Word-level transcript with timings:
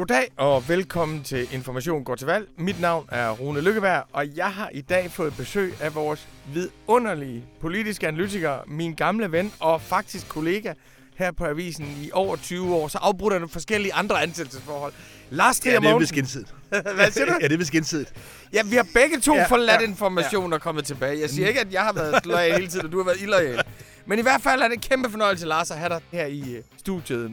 Goddag 0.00 0.28
og 0.36 0.68
velkommen 0.68 1.22
til 1.22 1.54
Information 1.54 2.04
går 2.04 2.14
til 2.14 2.26
valg. 2.26 2.48
Mit 2.58 2.80
navn 2.80 3.08
er 3.12 3.30
Rune 3.30 3.60
Lykkeberg, 3.60 4.04
og 4.12 4.36
jeg 4.36 4.52
har 4.52 4.70
i 4.74 4.80
dag 4.80 5.10
fået 5.10 5.34
besøg 5.36 5.74
af 5.80 5.94
vores 5.94 6.28
vidunderlige 6.54 7.44
politiske 7.60 8.08
analytiker, 8.08 8.58
min 8.66 8.94
gamle 8.94 9.32
ven 9.32 9.52
og 9.58 9.82
faktisk 9.82 10.28
kollega 10.28 10.72
her 11.16 11.32
på 11.32 11.46
Avisen 11.46 11.86
i 12.02 12.10
over 12.12 12.36
20 12.36 12.74
år, 12.74 12.88
så 12.88 12.98
afbrudt 12.98 13.34
af 13.34 13.50
forskellige 13.50 13.94
andre 13.94 14.22
ansættelsesforhold. 14.22 14.92
Lars 15.30 15.60
Trier 15.60 15.72
Ja, 15.72 15.80
det 15.80 15.88
er 15.88 15.98
vist 15.98 16.12
gensidigt. 16.12 16.54
Hvad 16.94 17.10
siger 17.10 17.26
du? 17.26 17.32
ja, 17.40 17.48
det 17.48 17.52
er 17.54 17.58
vist 17.58 17.72
gensidigt. 17.72 18.12
Ja, 18.52 18.62
vi 18.64 18.76
har 18.76 18.86
begge 18.94 19.20
to 19.20 19.34
ja, 19.34 19.40
Ja, 19.40 19.46
forladt 19.46 19.82
ja, 19.82 19.86
information 19.86 20.52
og 20.52 20.60
kommet 20.60 20.84
tilbage. 20.84 21.20
Jeg 21.20 21.30
siger 21.30 21.48
ikke, 21.48 21.60
at 21.60 21.72
jeg 21.72 21.82
har 21.82 21.92
været 21.92 22.26
lojal 22.26 22.54
hele 22.54 22.68
tiden, 22.68 22.86
og 22.86 22.92
du 22.92 22.96
har 22.96 23.04
været 23.04 23.20
illoyal. 23.20 23.62
Men 24.06 24.18
i 24.18 24.22
hvert 24.22 24.42
fald 24.42 24.60
er 24.60 24.68
det 24.68 24.74
en 24.74 24.80
kæmpe 24.80 25.10
fornøjelse, 25.10 25.46
Lars, 25.46 25.70
at 25.70 25.78
have 25.78 25.88
dig 25.88 26.00
her 26.12 26.26
i 26.26 26.54
øh, 26.54 26.62
studiet. 26.78 27.30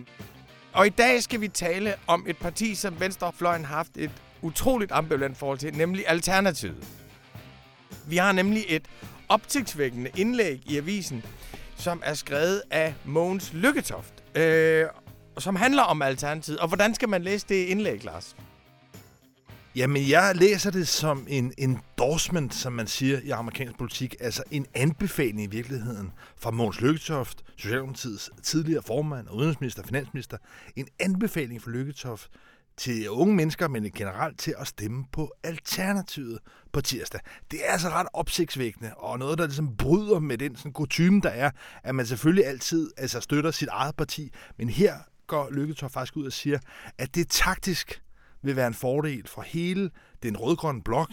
Og 0.78 0.88
i 0.88 0.90
dag 0.90 1.24
skal 1.24 1.42
vi 1.42 1.48
tale 1.48 1.96
om 2.08 2.26
et 2.28 2.38
parti, 2.38 2.76
som 2.76 3.00
Venstrefløjen 3.00 3.66
har 3.66 3.76
haft 3.76 3.92
et 3.98 4.12
utroligt 4.42 4.92
ambivalent 4.92 5.38
forhold 5.38 5.58
til, 5.58 5.78
nemlig 5.78 6.04
Alternativet. 6.08 6.88
Vi 8.08 8.18
har 8.18 8.32
nemlig 8.32 8.66
et 8.68 8.86
opsigtsvækkende 9.30 10.10
indlæg 10.18 10.62
i 10.66 10.78
avisen, 10.78 11.24
som 11.78 12.02
er 12.06 12.14
skrevet 12.14 12.62
af 12.72 12.94
Mogens 13.06 13.54
Lykketoft, 13.54 14.38
øh, 14.38 14.86
som 15.38 15.56
handler 15.56 15.84
om 15.84 16.02
Alternativet. 16.02 16.60
Og 16.60 16.68
hvordan 16.68 16.96
skal 16.96 17.10
man 17.10 17.22
læse 17.22 17.46
det 17.50 17.66
indlæg, 17.66 18.04
Lars? 18.06 18.36
Jamen, 19.78 20.10
jeg 20.10 20.36
læser 20.36 20.72
det 20.72 20.88
som 20.88 21.26
en 21.30 21.54
endorsement, 21.58 22.54
som 22.54 22.74
man 22.74 22.88
siger 22.88 23.20
i 23.20 23.30
amerikansk 23.30 23.78
politik. 23.78 24.16
Altså 24.20 24.44
en 24.52 24.66
anbefaling 24.74 25.44
i 25.44 25.48
virkeligheden 25.48 26.12
fra 26.38 26.52
Mogens 26.52 26.82
Lykketoft, 26.82 27.44
Socialdemokratiets 27.58 28.32
tidligere 28.44 28.84
formand 28.84 29.28
og 29.28 29.36
udenrigsminister 29.36 29.82
og 29.82 29.88
finansminister. 29.88 30.38
En 30.76 30.88
anbefaling 31.00 31.62
fra 31.62 31.72
Lykketoft 31.72 32.32
til 32.78 33.10
unge 33.10 33.36
mennesker, 33.36 33.68
men 33.68 33.92
generelt 33.92 34.40
til 34.40 34.56
at 34.58 34.68
stemme 34.68 35.06
på 35.12 35.34
Alternativet 35.44 36.40
på 36.72 36.82
tirsdag. 36.82 37.20
Det 37.52 37.60
er 37.68 37.72
altså 37.72 37.90
ret 37.90 38.08
opsigtsvækkende, 38.14 38.92
og 38.96 39.20
noget, 39.20 39.38
der 39.38 39.46
ligesom 39.46 39.76
bryder 39.78 40.20
med 40.20 40.38
den 40.38 40.56
sådan 40.56 40.74
kutume, 40.74 41.22
der 41.22 41.30
er, 41.30 41.52
at 41.84 41.96
man 41.96 42.06
selvfølgelig 42.06 42.46
altid 42.46 42.92
altså, 42.98 43.20
støtter 43.20 43.52
sit 43.52 43.70
eget 43.72 43.96
parti, 43.96 44.32
men 44.58 44.70
her 44.70 44.94
går 45.28 45.50
Lykketoft 45.52 45.94
faktisk 45.94 46.18
ud 46.18 46.26
og 46.26 46.34
siger, 46.34 46.60
at 46.98 47.16
det 47.16 47.22
er 47.22 47.30
taktisk 47.30 48.02
vil 48.48 48.56
være 48.56 48.68
en 48.68 48.74
fordel 48.74 49.28
for 49.28 49.42
hele 49.42 49.92
den 50.24 50.38
rødgrønne 50.38 50.84
blok, 50.84 51.10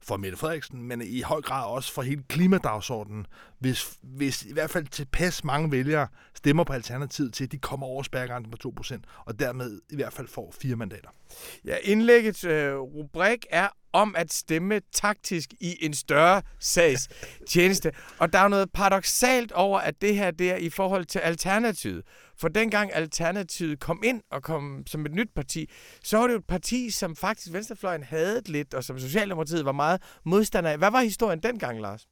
for 0.00 0.16
Mette 0.16 0.38
Frederiksen, 0.38 0.82
men 0.82 1.02
i 1.02 1.20
høj 1.20 1.40
grad 1.40 1.66
også 1.66 1.92
for 1.92 2.02
hele 2.02 2.22
klimadagsordenen, 2.28 3.26
hvis, 3.58 3.98
hvis 4.02 4.42
i 4.42 4.52
hvert 4.52 4.70
fald 4.70 4.86
tilpas 4.86 5.44
mange 5.44 5.72
vælgere 5.72 6.08
stemmer 6.34 6.64
på 6.64 6.72
Alternativet 6.72 7.34
til, 7.34 7.44
at 7.44 7.52
de 7.52 7.58
kommer 7.58 7.86
over 7.86 8.02
spærregrænsen 8.02 8.50
på 8.50 8.72
2%, 8.80 8.98
og 9.24 9.38
dermed 9.38 9.80
i 9.90 9.96
hvert 9.96 10.12
fald 10.12 10.28
får 10.28 10.54
fire 10.60 10.76
mandater. 10.76 11.08
Ja, 11.64 11.76
indlæggets 11.82 12.44
øh, 12.44 12.74
rubrik 12.74 13.46
er 13.50 13.68
om 13.92 14.14
at 14.18 14.32
stemme 14.32 14.80
taktisk 14.92 15.54
i 15.60 15.84
en 15.84 15.94
større 15.94 16.42
sags 16.60 17.08
tjeneste. 17.48 17.92
Og 18.18 18.32
der 18.32 18.38
er 18.38 18.48
noget 18.48 18.72
paradoxalt 18.72 19.52
over, 19.52 19.78
at 19.78 20.02
det 20.02 20.16
her 20.16 20.30
det 20.30 20.50
er 20.50 20.56
i 20.56 20.70
forhold 20.70 21.04
til 21.04 21.18
Alternativet. 21.18 22.02
For 22.40 22.48
dengang 22.48 22.94
Alternativet 22.94 23.80
kom 23.80 24.02
ind 24.04 24.22
og 24.30 24.42
kom 24.42 24.82
som 24.86 25.06
et 25.06 25.12
nyt 25.12 25.30
parti, 25.36 25.70
så 26.04 26.16
var 26.18 26.26
det 26.26 26.34
jo 26.34 26.38
et 26.38 26.46
parti, 26.48 26.90
som 26.90 27.16
faktisk 27.16 27.52
Venstrefløjen 27.52 28.02
havde 28.02 28.42
lidt, 28.46 28.74
og 28.74 28.84
som 28.84 28.98
Socialdemokratiet 28.98 29.64
var 29.64 29.72
meget 29.72 30.02
modstander 30.24 30.70
af. 30.70 30.78
Hvad 30.78 30.90
var 30.90 31.00
historien 31.00 31.42
dengang, 31.42 31.80
Lars? 31.80 32.06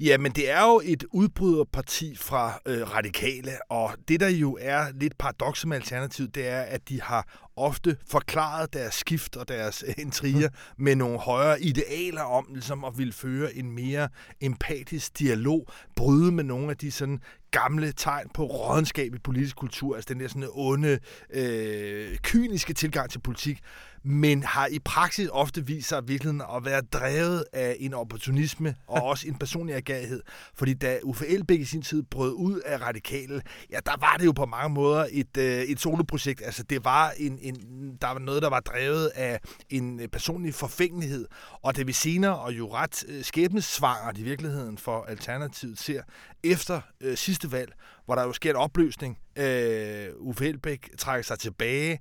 Ja, 0.00 0.18
men 0.18 0.32
det 0.32 0.50
er 0.50 0.64
jo 0.64 0.80
et 0.84 1.04
udbryderparti 1.12 2.16
fra 2.16 2.60
øh, 2.66 2.94
radikale, 2.94 3.50
og 3.70 3.90
det 4.08 4.20
der 4.20 4.28
jo 4.28 4.58
er 4.60 4.86
lidt 5.00 5.18
paradoks 5.18 5.66
med 5.66 5.76
Alternativet, 5.76 6.34
det 6.34 6.48
er, 6.48 6.60
at 6.60 6.88
de 6.88 7.02
har 7.02 7.47
ofte 7.58 7.96
forklaret 8.06 8.72
deres 8.72 8.94
skift 8.94 9.36
og 9.36 9.48
deres 9.48 9.84
øh, 9.88 9.94
intriger 9.98 10.48
med 10.76 10.96
nogle 10.96 11.18
højere 11.18 11.62
idealer 11.62 12.22
om 12.22 12.46
ligesom 12.52 12.84
at 12.84 12.98
ville 12.98 13.12
føre 13.12 13.54
en 13.54 13.70
mere 13.70 14.08
empatisk 14.40 15.18
dialog, 15.18 15.68
bryde 15.96 16.32
med 16.32 16.44
nogle 16.44 16.70
af 16.70 16.76
de 16.76 16.90
sådan 16.90 17.20
gamle 17.50 17.92
tegn 17.92 18.28
på 18.34 18.44
rådenskab 18.44 19.14
i 19.14 19.18
politisk 19.18 19.56
kultur, 19.56 19.96
altså 19.96 20.14
den 20.14 20.20
der 20.20 20.28
sådan 20.28 20.48
onde, 20.52 20.98
øh, 21.30 22.16
kyniske 22.18 22.74
tilgang 22.74 23.10
til 23.10 23.18
politik, 23.18 23.60
men 24.04 24.42
har 24.42 24.66
i 24.66 24.78
praksis 24.78 25.28
ofte 25.32 25.66
vist 25.66 25.88
sig 25.88 26.08
virkelig 26.08 26.34
at 26.56 26.64
være 26.64 26.80
drevet 26.80 27.44
af 27.52 27.76
en 27.80 27.94
opportunisme 27.94 28.74
og 28.86 29.02
også 29.02 29.28
en 29.28 29.34
personlig 29.34 29.74
agerighed. 29.74 30.22
Fordi 30.54 30.74
da 30.74 30.98
Uffe 31.02 31.26
Elbæk 31.26 31.60
i 31.60 31.64
sin 31.64 31.82
tid 31.82 32.02
brød 32.02 32.32
ud 32.32 32.60
af 32.60 32.80
radikale, 32.82 33.42
ja, 33.70 33.78
der 33.86 33.92
var 34.00 34.16
det 34.18 34.26
jo 34.26 34.32
på 34.32 34.46
mange 34.46 34.74
måder 34.74 35.06
et, 35.10 35.36
øh, 35.36 35.62
et 35.62 35.80
soloprojekt. 35.80 36.42
Altså, 36.44 36.62
det 36.62 36.84
var 36.84 37.12
en, 37.16 37.38
en, 37.48 37.96
der 38.00 38.08
var 38.08 38.18
noget, 38.18 38.42
der 38.42 38.48
var 38.48 38.60
drevet 38.60 39.06
af 39.14 39.40
en 39.70 40.00
øh, 40.00 40.08
personlig 40.08 40.54
forfængelighed. 40.54 41.26
Og 41.62 41.76
det 41.76 41.86
vi 41.86 41.92
senere, 41.92 42.38
og 42.38 42.52
jo 42.52 42.74
ret 42.74 43.04
øh, 43.08 43.24
skæbnesvangert 43.24 44.18
i 44.18 44.22
virkeligheden 44.22 44.78
for 44.78 45.04
Alternativet, 45.04 45.78
ser 45.78 46.02
efter 46.44 46.80
øh, 47.00 47.16
sidste 47.16 47.52
valg, 47.52 47.72
hvor 48.04 48.14
der 48.14 48.22
jo 48.22 48.32
sker 48.32 48.50
en 48.50 48.56
opløsning. 48.56 49.18
Øh, 49.36 50.08
Uffe 50.16 50.48
Elbæk 50.48 50.90
trækker 50.98 51.24
sig 51.24 51.38
tilbage, 51.38 51.98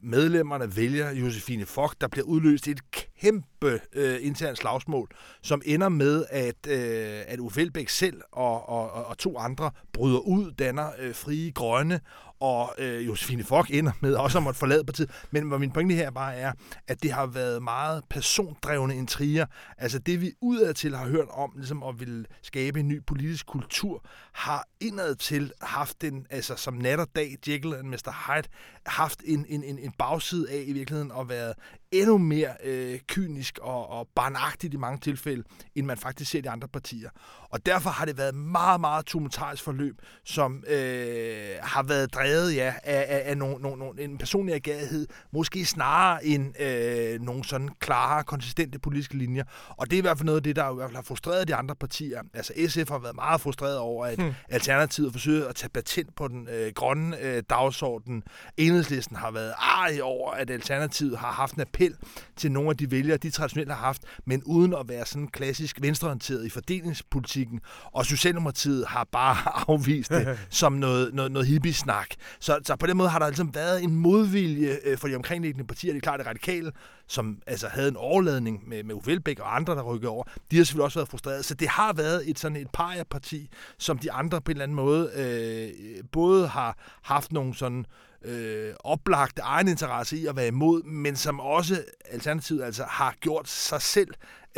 medlemmerne 0.00 0.76
vælger 0.76 1.10
Josefine 1.10 1.66
Fock, 1.66 1.94
der 2.00 2.08
bliver 2.08 2.24
udløst 2.24 2.68
et 2.68 2.80
kæmpe 3.20 3.80
øh, 3.92 4.18
internt 4.20 4.58
slagsmål, 4.58 5.08
som 5.42 5.62
ender 5.64 5.88
med, 5.88 6.24
at, 6.30 6.66
øh, 6.68 7.22
at 7.26 7.38
Uffe 7.38 7.60
Elbæk 7.60 7.88
selv 7.88 8.20
og, 8.32 8.68
og, 8.68 8.90
og, 8.92 9.18
to 9.18 9.38
andre 9.38 9.70
bryder 9.92 10.18
ud, 10.18 10.52
danner 10.52 10.90
øh, 10.98 11.14
frie 11.14 11.52
grønne, 11.52 12.00
og 12.40 12.74
øh, 12.78 13.06
Josefine 13.06 13.44
Fock 13.44 13.74
ender 13.74 13.92
med 14.00 14.14
også 14.14 14.38
at 14.38 14.44
måtte 14.44 14.58
forlade 14.58 14.84
partiet. 14.84 15.10
Men 15.30 15.42
hvor 15.42 15.58
min 15.58 15.70
pointe 15.70 15.94
her 15.94 16.10
bare 16.10 16.36
er, 16.36 16.52
at 16.88 17.02
det 17.02 17.12
har 17.12 17.26
været 17.26 17.62
meget 17.62 18.04
persondrevne 18.10 18.96
intriger. 18.96 19.46
Altså 19.78 19.98
det, 19.98 20.20
vi 20.20 20.32
udadtil 20.40 20.96
har 20.96 21.08
hørt 21.08 21.28
om, 21.30 21.52
ligesom 21.56 21.82
at 21.82 22.00
ville 22.00 22.24
skabe 22.42 22.80
en 22.80 22.88
ny 22.88 23.02
politisk 23.06 23.46
kultur, 23.46 24.04
har 24.32 24.68
indadtil 24.80 25.52
haft 25.60 26.02
den, 26.02 26.26
altså 26.30 26.56
som 26.56 26.74
nat 26.74 27.00
og 27.00 27.08
dag, 27.16 27.36
Jekyll 27.48 27.74
and 27.74 27.88
Mr. 27.88 28.26
Hyde, 28.26 28.48
haft 28.86 29.22
en, 29.24 29.46
en, 29.48 29.64
en, 29.64 29.78
en 29.78 29.92
bagside 29.98 30.50
af 30.50 30.64
i 30.66 30.72
virkeligheden 30.72 31.12
at 31.20 31.28
være 31.28 31.54
endnu 31.92 32.18
mere 32.18 32.50
øh, 32.64 32.98
kynisk 33.08 33.58
og, 33.62 33.90
og 33.90 34.08
barnagtigt 34.14 34.74
i 34.74 34.76
mange 34.76 34.98
tilfælde, 34.98 35.42
end 35.74 35.86
man 35.86 35.98
faktisk 35.98 36.30
ser 36.30 36.38
i 36.38 36.42
de 36.42 36.50
andre 36.50 36.68
partier. 36.68 37.10
Og 37.50 37.66
derfor 37.66 37.90
har 37.90 38.04
det 38.04 38.18
været 38.18 38.34
meget, 38.34 38.80
meget 38.80 39.06
tumultarisk 39.06 39.62
forløb, 39.62 39.98
som 40.24 40.64
øh, 40.68 41.56
har 41.62 41.82
været 41.82 42.14
drevet 42.14 42.56
ja, 42.56 42.74
af, 42.82 43.06
af, 43.08 43.22
af 43.30 43.36
nogen, 43.36 43.62
nogen, 43.62 43.78
nogen, 43.78 43.98
en 43.98 44.18
personlig 44.18 44.54
agerighed, 44.54 45.06
måske 45.32 45.64
snarere 45.64 46.26
end 46.26 46.60
øh, 46.62 47.20
nogle 47.20 47.44
sådan 47.44 47.68
klare, 47.80 48.24
konsistente 48.24 48.78
politiske 48.78 49.16
linjer. 49.16 49.44
Og 49.68 49.90
det 49.90 49.96
er 49.96 49.98
i 49.98 50.00
hvert 50.00 50.18
fald 50.18 50.26
noget 50.26 50.36
af 50.36 50.42
det, 50.42 50.56
der 50.56 50.72
i 50.72 50.74
hvert 50.74 50.88
fald 50.88 50.96
har 50.96 51.02
frustreret 51.02 51.48
de 51.48 51.54
andre 51.54 51.74
partier. 51.74 52.22
Altså 52.34 52.52
SF 52.68 52.88
har 52.90 52.98
været 52.98 53.14
meget 53.14 53.40
frustreret 53.40 53.78
over, 53.78 54.06
at 54.06 54.18
hmm. 54.18 54.34
Alternativet 54.48 55.12
forsøger 55.12 55.48
at 55.48 55.54
tage 55.54 55.70
patent 55.70 56.16
på 56.16 56.28
den 56.28 56.48
øh, 56.48 56.72
grønne 56.74 57.20
øh, 57.20 57.42
dagsorden. 57.50 58.22
Enhedslisten 58.56 59.16
har 59.16 59.30
været 59.30 59.54
arg 59.58 60.02
over, 60.02 60.30
at 60.30 60.50
Alternativet 60.50 61.18
har 61.18 61.32
haft 61.32 61.54
en 61.54 61.60
appel 61.76 61.96
til 62.36 62.52
nogle 62.52 62.70
af 62.70 62.76
de 62.76 62.90
vælgere, 62.90 63.16
de 63.16 63.30
traditionelt 63.30 63.70
har 63.70 63.78
haft, 63.78 64.02
men 64.24 64.42
uden 64.44 64.74
at 64.74 64.88
være 64.88 65.06
sådan 65.06 65.28
klassisk 65.28 65.78
venstreorienteret 65.80 66.46
i 66.46 66.50
fordelingspolitikken. 66.50 67.60
Og 67.92 68.06
Socialdemokratiet 68.06 68.86
har 68.86 69.04
bare 69.12 69.36
afvist 69.68 70.10
det 70.10 70.38
som 70.50 70.72
noget, 70.72 71.14
noget, 71.14 71.32
noget 71.32 71.48
hippie-snak. 71.48 72.08
Så, 72.40 72.58
så 72.64 72.76
på 72.76 72.86
den 72.86 72.96
måde 72.96 73.08
har 73.08 73.18
der 73.18 73.26
ligesom 73.26 73.54
været 73.54 73.82
en 73.82 73.94
modvilje 73.94 74.78
øh, 74.84 74.98
for 74.98 75.08
de 75.08 75.14
omkringliggende 75.14 75.66
partier. 75.66 75.92
Det 75.92 75.98
er 75.98 76.02
klart, 76.02 76.18
det 76.18 76.26
radikale, 76.26 76.72
som 77.06 77.38
altså 77.46 77.68
havde 77.68 77.88
en 77.88 77.96
overladning 77.96 78.68
med, 78.68 78.82
med 78.82 78.94
Uffe 78.94 79.12
Elbæk 79.12 79.40
og 79.40 79.56
andre, 79.56 79.74
der 79.74 79.82
rykkede 79.82 80.10
over, 80.10 80.24
de 80.50 80.56
har 80.56 80.64
selvfølgelig 80.64 80.84
også 80.84 80.98
været 80.98 81.08
frustrerede. 81.08 81.42
Så 81.42 81.54
det 81.54 81.68
har 81.68 81.92
været 81.92 82.30
et 82.30 82.38
sådan 82.38 82.56
et 82.56 82.68
parti, 83.10 83.50
som 83.78 83.98
de 83.98 84.12
andre 84.12 84.40
på 84.40 84.50
en 84.50 84.56
eller 84.56 84.62
anden 84.62 84.76
måde 84.76 85.10
øh, 85.16 86.04
både 86.12 86.48
har 86.48 86.78
haft 87.02 87.32
nogle 87.32 87.54
sådan 87.54 87.86
øh, 88.26 88.74
oplagt 88.84 89.40
egen 89.42 89.68
interesse 89.68 90.16
i 90.16 90.26
at 90.26 90.36
være 90.36 90.48
imod, 90.48 90.82
men 90.82 91.16
som 91.16 91.40
også 91.40 91.84
Alternativet 92.10 92.62
altså 92.64 92.84
har 92.84 93.14
gjort 93.20 93.48
sig 93.48 93.82
selv 93.82 94.08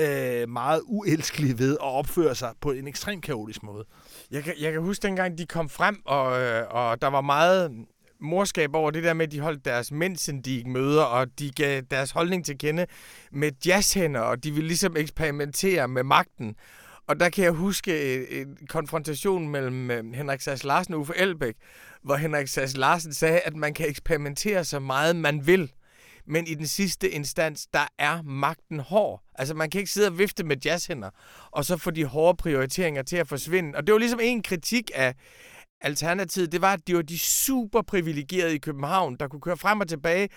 øh, 0.00 0.48
meget 0.48 0.80
uelskelig 0.84 1.58
ved 1.58 1.72
at 1.72 1.86
opføre 1.86 2.34
sig 2.34 2.52
på 2.60 2.70
en 2.70 2.88
ekstremt 2.88 3.24
kaotisk 3.24 3.62
måde. 3.62 3.84
Jeg 4.30 4.44
kan, 4.44 4.54
jeg 4.60 4.72
kan 4.72 4.82
huske 4.82 5.02
dengang, 5.02 5.38
de 5.38 5.46
kom 5.46 5.68
frem, 5.68 6.02
og, 6.04 6.40
øh, 6.40 6.64
og 6.70 7.02
der 7.02 7.08
var 7.08 7.20
meget 7.20 7.70
morskab 8.20 8.74
over 8.74 8.90
det 8.90 9.04
der 9.04 9.14
med, 9.14 9.26
at 9.26 9.32
de 9.32 9.40
holdt 9.40 9.64
deres 9.64 9.92
mensendik 9.92 10.66
møder, 10.66 11.02
og 11.02 11.26
de 11.38 11.50
gav 11.50 11.82
deres 11.90 12.10
holdning 12.10 12.44
til 12.44 12.58
kende 12.58 12.86
med 13.32 13.50
jazzhænder, 13.66 14.20
og 14.20 14.44
de 14.44 14.52
ville 14.52 14.68
ligesom 14.68 14.96
eksperimentere 14.96 15.88
med 15.88 16.02
magten. 16.02 16.56
Og 17.06 17.20
der 17.20 17.28
kan 17.28 17.44
jeg 17.44 17.52
huske 17.52 18.16
øh, 18.16 18.40
en 18.40 18.58
konfrontation 18.68 19.48
mellem 19.48 19.90
øh, 19.90 20.14
Henrik 20.14 20.40
Sass 20.40 20.64
Larsen 20.64 20.94
og 20.94 21.00
Uffe 21.00 21.12
Elbæk, 21.16 21.54
hvor 22.02 22.16
Henrik 22.16 22.48
Sass 22.48 22.76
Larsen 22.76 23.14
sagde, 23.14 23.40
at 23.40 23.56
man 23.56 23.74
kan 23.74 23.88
eksperimentere 23.88 24.64
så 24.64 24.78
meget, 24.78 25.16
man 25.16 25.46
vil. 25.46 25.72
Men 26.26 26.46
i 26.46 26.54
den 26.54 26.66
sidste 26.66 27.10
instans, 27.10 27.66
der 27.66 27.86
er 27.98 28.22
magten 28.22 28.80
hård. 28.80 29.22
Altså, 29.34 29.54
man 29.54 29.70
kan 29.70 29.78
ikke 29.78 29.90
sidde 29.90 30.08
og 30.08 30.18
vifte 30.18 30.44
med 30.44 30.56
jazzhænder, 30.64 31.10
og 31.50 31.64
så 31.64 31.76
få 31.76 31.90
de 31.90 32.04
hårde 32.04 32.36
prioriteringer 32.36 33.02
til 33.02 33.16
at 33.16 33.28
forsvinde. 33.28 33.76
Og 33.76 33.86
det 33.86 33.92
var 33.92 33.98
ligesom 33.98 34.20
en 34.22 34.42
kritik 34.42 34.90
af, 34.94 35.14
Alternativet, 35.80 36.52
det 36.52 36.60
var, 36.60 36.72
at 36.72 36.80
de 36.86 36.96
var 36.96 37.02
de 37.02 37.18
super 37.18 37.82
privilegerede 37.82 38.54
i 38.54 38.58
København, 38.58 39.16
der 39.20 39.28
kunne 39.28 39.40
køre 39.40 39.56
frem 39.56 39.80
og 39.80 39.88
tilbage 39.88 40.28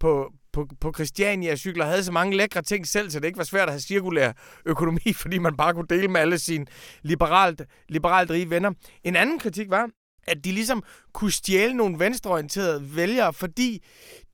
på, 0.00 0.32
på, 0.52 0.66
på 0.80 0.92
Christiania 0.92 1.56
cykler, 1.56 1.84
havde 1.84 2.04
så 2.04 2.12
mange 2.12 2.36
lækre 2.36 2.62
ting 2.62 2.86
selv, 2.86 3.10
så 3.10 3.20
det 3.20 3.26
ikke 3.26 3.38
var 3.38 3.44
svært 3.44 3.68
at 3.68 3.72
have 3.72 3.80
cirkulær 3.80 4.32
økonomi, 4.66 5.12
fordi 5.22 5.38
man 5.38 5.56
bare 5.56 5.74
kunne 5.74 5.86
dele 5.90 6.08
med 6.08 6.20
alle 6.20 6.38
sine 6.38 6.66
liberalt, 7.02 7.62
liberalt 7.88 8.30
rige 8.30 8.50
venner. 8.50 8.72
En 9.04 9.16
anden 9.16 9.38
kritik 9.38 9.70
var, 9.70 9.88
at 10.26 10.44
de 10.44 10.52
ligesom 10.52 10.82
kunne 11.12 11.32
stjæle 11.32 11.74
nogle 11.74 11.98
venstreorienterede 11.98 12.96
vælgere, 12.96 13.32
fordi 13.32 13.84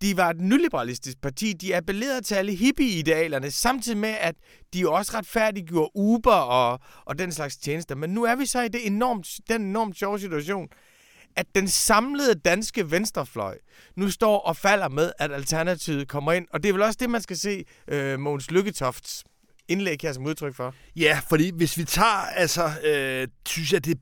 de 0.03 0.17
var 0.17 0.31
et 0.31 0.41
nyliberalistisk 0.41 1.21
parti. 1.21 1.53
De 1.53 1.77
appellerede 1.77 2.21
til 2.21 2.35
alle 2.35 2.55
hippie-idealerne, 2.55 3.51
samtidig 3.51 3.99
med, 3.99 4.17
at 4.21 4.35
de 4.75 4.89
også 4.89 5.13
retfærdiggjorde 5.15 5.91
Uber 5.95 6.33
og, 6.33 6.81
og 7.05 7.19
den 7.19 7.33
slags 7.33 7.57
tjenester. 7.57 7.95
Men 7.95 8.11
nu 8.11 8.25
er 8.25 8.37
vi 8.37 8.47
så 8.47 8.61
i 8.61 8.69
det 8.69 8.87
enormt, 8.87 9.29
den 9.49 9.63
enormt 9.63 9.99
sjove 9.99 10.21
situation, 10.21 10.69
at 11.37 11.47
den 11.55 11.69
samlede 11.69 12.35
danske 12.35 12.91
venstrefløj 12.91 13.59
nu 13.97 14.11
står 14.11 14.39
og 14.39 14.57
falder 14.57 14.89
med, 14.89 15.13
at 15.19 15.33
Alternativet 15.33 16.09
kommer 16.09 16.33
ind. 16.33 16.47
Og 16.53 16.63
det 16.63 16.69
er 16.69 16.73
vel 16.73 16.83
også 16.83 16.97
det, 17.01 17.11
man 17.11 17.23
skal 17.23 17.37
se 17.37 17.65
øh, 17.89 18.21
Mogens 18.21 18.51
Lykketofts 18.51 19.25
indlæg 19.69 19.99
her 20.03 20.13
som 20.13 20.27
udtryk 20.27 20.55
for. 20.55 20.75
Ja, 20.97 21.21
fordi 21.29 21.51
hvis 21.55 21.79
vi 21.79 21.85
tager, 21.85 22.27
altså, 22.37 22.71
øh, 22.85 23.29
synes 23.47 23.73
jeg, 23.73 23.85
det 23.85 23.99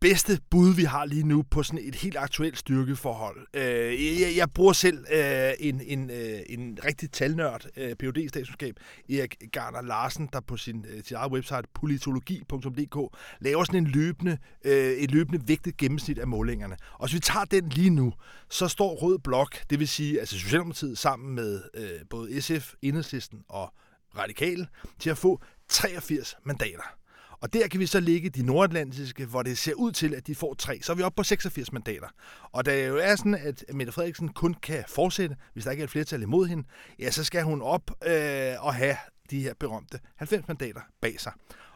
bedste 0.00 0.40
bud, 0.50 0.74
vi 0.74 0.84
har 0.84 1.04
lige 1.04 1.22
nu 1.22 1.42
på 1.42 1.62
sådan 1.62 1.80
et 1.84 1.94
helt 1.94 2.16
aktuelt 2.16 2.58
styrkeforhold. 2.58 3.46
Øh, 3.54 4.20
jeg, 4.20 4.36
jeg 4.36 4.50
bruger 4.50 4.72
selv 4.72 5.04
øh, 5.12 5.52
en, 5.58 5.80
en, 5.80 6.10
øh, 6.10 6.40
en 6.46 6.78
rigtig 6.84 7.10
talnørd, 7.10 7.66
øh, 7.76 7.96
phd 7.96 8.28
statskundskab 8.28 8.76
Erik 9.10 9.36
Garner 9.52 9.82
Larsen, 9.82 10.28
der 10.32 10.40
på 10.40 10.56
sin, 10.56 10.86
øh, 10.88 11.04
sin 11.04 11.16
eget 11.16 11.32
website 11.32 11.62
politologi.dk 11.74 13.16
laver 13.40 13.64
sådan 13.64 13.84
en 13.84 13.86
løbende, 13.86 14.38
øh, 14.64 14.92
et 14.92 15.10
løbende 15.10 15.48
vægtet 15.48 15.76
gennemsnit 15.76 16.18
af 16.18 16.26
målingerne. 16.26 16.76
Og 16.92 17.06
hvis 17.06 17.14
vi 17.14 17.20
tager 17.20 17.44
den 17.44 17.68
lige 17.68 17.90
nu, 17.90 18.12
så 18.50 18.68
står 18.68 18.94
Rød 18.94 19.18
Blok, 19.18 19.70
det 19.70 19.78
vil 19.78 19.88
sige 19.88 20.20
altså 20.20 20.38
Socialdemokratiet 20.38 20.98
sammen 20.98 21.34
med 21.34 21.62
øh, 21.74 21.90
både 22.10 22.42
SF, 22.42 22.74
Enhedslisten 22.82 23.42
og 23.48 23.74
Radikale, 24.18 24.66
til 24.98 25.10
at 25.10 25.18
få 25.18 25.40
83 25.68 26.36
mandater. 26.44 26.99
Og 27.40 27.52
der 27.52 27.68
kan 27.68 27.80
vi 27.80 27.86
så 27.86 28.00
ligge 28.00 28.30
de 28.30 28.42
nordatlantiske, 28.42 29.26
hvor 29.26 29.42
det 29.42 29.58
ser 29.58 29.74
ud 29.74 29.92
til, 29.92 30.14
at 30.14 30.26
de 30.26 30.34
får 30.34 30.54
tre. 30.54 30.80
Så 30.82 30.92
er 30.92 30.96
vi 30.96 31.02
oppe 31.02 31.16
på 31.16 31.22
86 31.22 31.72
mandater. 31.72 32.06
Og 32.52 32.66
da 32.66 32.86
jo 32.86 32.96
er 32.96 33.16
sådan, 33.16 33.34
at 33.34 33.64
Mette 33.72 33.92
Frederiksen 33.92 34.28
kun 34.28 34.54
kan 34.54 34.84
fortsætte, 34.88 35.36
hvis 35.52 35.64
der 35.64 35.70
ikke 35.70 35.80
er 35.80 35.84
et 35.84 35.90
flertal 35.90 36.22
imod 36.22 36.46
hende, 36.46 36.64
ja, 36.98 37.10
så 37.10 37.24
skal 37.24 37.42
hun 37.42 37.62
op 37.62 37.90
øh, 38.06 38.52
og 38.58 38.74
have 38.74 38.96
de 39.30 39.42
her 39.42 39.54
berømte 39.60 39.98
90 40.16 40.48
mandater 40.48 40.80
bag 41.00 41.20
sig. 41.20 41.32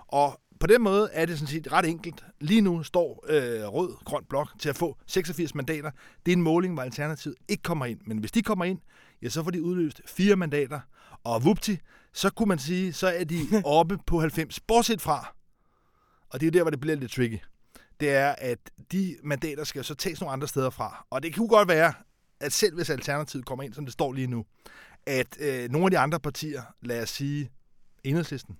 Og 0.09 0.41
på 0.61 0.67
den 0.67 0.83
måde 0.83 1.09
er 1.13 1.27
det 1.27 1.39
sådan 1.39 1.49
set 1.49 1.73
ret 1.73 1.85
enkelt. 1.85 2.25
Lige 2.41 2.61
nu 2.61 2.83
står 2.83 3.25
øh, 3.29 3.67
Rød 3.67 4.05
Grøn 4.05 4.25
Blok 4.29 4.49
til 4.59 4.69
at 4.69 4.77
få 4.77 4.97
86 5.07 5.55
mandater. 5.55 5.91
Det 6.27 6.33
er 6.33 6.37
en 6.37 6.43
måling, 6.43 6.75
hvor 6.75 6.83
Alternativet 6.83 7.37
ikke 7.49 7.63
kommer 7.63 7.87
ind. 7.87 8.01
Men 8.07 8.19
hvis 8.19 8.33
de 8.33 8.43
kommer 8.43 8.65
ind, 8.65 8.79
ja, 9.23 9.29
så 9.29 9.43
får 9.43 9.51
de 9.51 9.63
udløst 9.63 10.01
fire 10.07 10.37
mandater. 10.37 10.81
Og 11.25 11.45
vupti, 11.45 11.79
så 12.13 12.31
kunne 12.31 12.49
man 12.49 12.59
sige, 12.59 12.93
så 12.93 13.07
er 13.09 13.25
de 13.25 13.41
oppe 13.65 13.99
på 14.07 14.21
90. 14.21 14.61
Bortset 14.61 15.01
fra, 15.01 15.34
og 16.31 16.41
det 16.41 16.47
er 16.47 16.51
der, 16.51 16.63
hvor 16.63 16.71
det 16.71 16.81
bliver 16.81 16.97
lidt 16.97 17.13
tricky. 17.13 17.39
Det 18.01 18.11
er, 18.11 18.35
at 18.39 18.59
de 18.93 19.17
mandater 19.23 19.65
skal 19.65 19.85
så 19.85 19.95
tages 19.95 20.21
nogle 20.21 20.33
andre 20.33 20.49
steder 20.49 20.71
fra. 20.71 21.07
Og 21.11 21.23
det 21.23 21.35
kunne 21.35 21.49
godt 21.49 21.69
være, 21.69 21.93
at 22.41 22.53
selv 22.53 22.75
hvis 22.75 22.91
Alternativet 22.91 23.47
kommer 23.47 23.65
ind, 23.65 23.75
som 23.75 23.85
det 23.85 23.93
står 23.93 24.13
lige 24.13 24.27
nu, 24.27 24.45
at 25.07 25.41
øh, 25.41 25.71
nogle 25.71 25.87
af 25.87 25.91
de 25.91 25.99
andre 25.99 26.21
partier, 26.21 26.63
lad 26.83 27.03
os 27.03 27.11
sige 27.11 27.51
enhedslisten, 28.05 28.59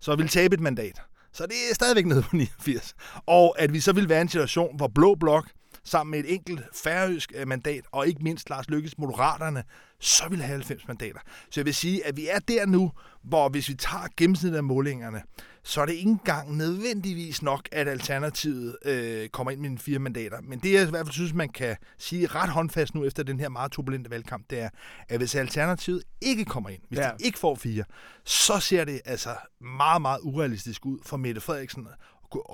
så 0.00 0.16
vil 0.16 0.28
tabe 0.28 0.54
et 0.54 0.60
mandat. 0.60 1.02
Så 1.32 1.46
det 1.46 1.56
er 1.70 1.74
stadigvæk 1.74 2.06
nede 2.06 2.22
på 2.22 2.36
89. 2.36 2.94
Og 3.26 3.54
at 3.58 3.72
vi 3.72 3.80
så 3.80 3.92
vil 3.92 4.08
være 4.08 4.18
i 4.18 4.22
en 4.22 4.28
situation, 4.28 4.76
hvor 4.76 4.88
Blå 4.88 5.14
Blok 5.14 5.50
sammen 5.84 6.10
med 6.10 6.18
et 6.18 6.34
enkelt 6.34 6.60
færøsk 6.74 7.32
øh, 7.36 7.48
mandat, 7.48 7.84
og 7.92 8.08
ikke 8.08 8.22
mindst 8.22 8.50
Lars 8.50 8.70
Lykkes 8.70 8.98
Moderaterne, 8.98 9.64
så 10.00 10.28
vil 10.28 10.42
have 10.42 10.56
90 10.56 10.88
mandater. 10.88 11.20
Så 11.50 11.60
jeg 11.60 11.66
vil 11.66 11.74
sige, 11.74 12.06
at 12.06 12.16
vi 12.16 12.28
er 12.28 12.38
der 12.38 12.66
nu, 12.66 12.92
hvor 13.22 13.48
hvis 13.48 13.68
vi 13.68 13.74
tager 13.74 14.06
gennemsnittet 14.16 14.56
af 14.56 14.64
målingerne, 14.64 15.22
så 15.62 15.80
er 15.80 15.86
det 15.86 15.92
ikke 15.92 16.10
engang 16.10 16.56
nødvendigvis 16.56 17.42
nok, 17.42 17.68
at 17.72 17.88
Alternativet 17.88 18.76
øh, 18.84 19.28
kommer 19.28 19.50
ind 19.50 19.60
med 19.60 19.70
en 19.70 19.78
fire 19.78 19.98
mandater. 19.98 20.40
Men 20.42 20.58
det, 20.58 20.72
jeg 20.72 20.86
i 20.86 20.90
hvert 20.90 21.06
fald 21.06 21.12
synes, 21.12 21.34
man 21.34 21.48
kan 21.48 21.76
sige 21.98 22.26
ret 22.26 22.50
håndfast 22.50 22.94
nu 22.94 23.04
efter 23.04 23.22
den 23.22 23.40
her 23.40 23.48
meget 23.48 23.72
turbulente 23.72 24.10
valgkamp, 24.10 24.50
det 24.50 24.60
er, 24.60 24.68
at 25.08 25.18
hvis 25.18 25.34
Alternativet 25.34 26.02
ikke 26.20 26.44
kommer 26.44 26.70
ind, 26.70 26.82
hvis 26.88 26.98
ja. 26.98 27.10
de 27.18 27.24
ikke 27.24 27.38
får 27.38 27.54
fire, 27.54 27.84
så 28.24 28.60
ser 28.60 28.84
det 28.84 29.00
altså 29.04 29.36
meget, 29.60 30.02
meget 30.02 30.20
urealistisk 30.22 30.86
ud 30.86 30.98
for 31.02 31.16
Mette 31.16 31.40
Frederiksen 31.40 31.88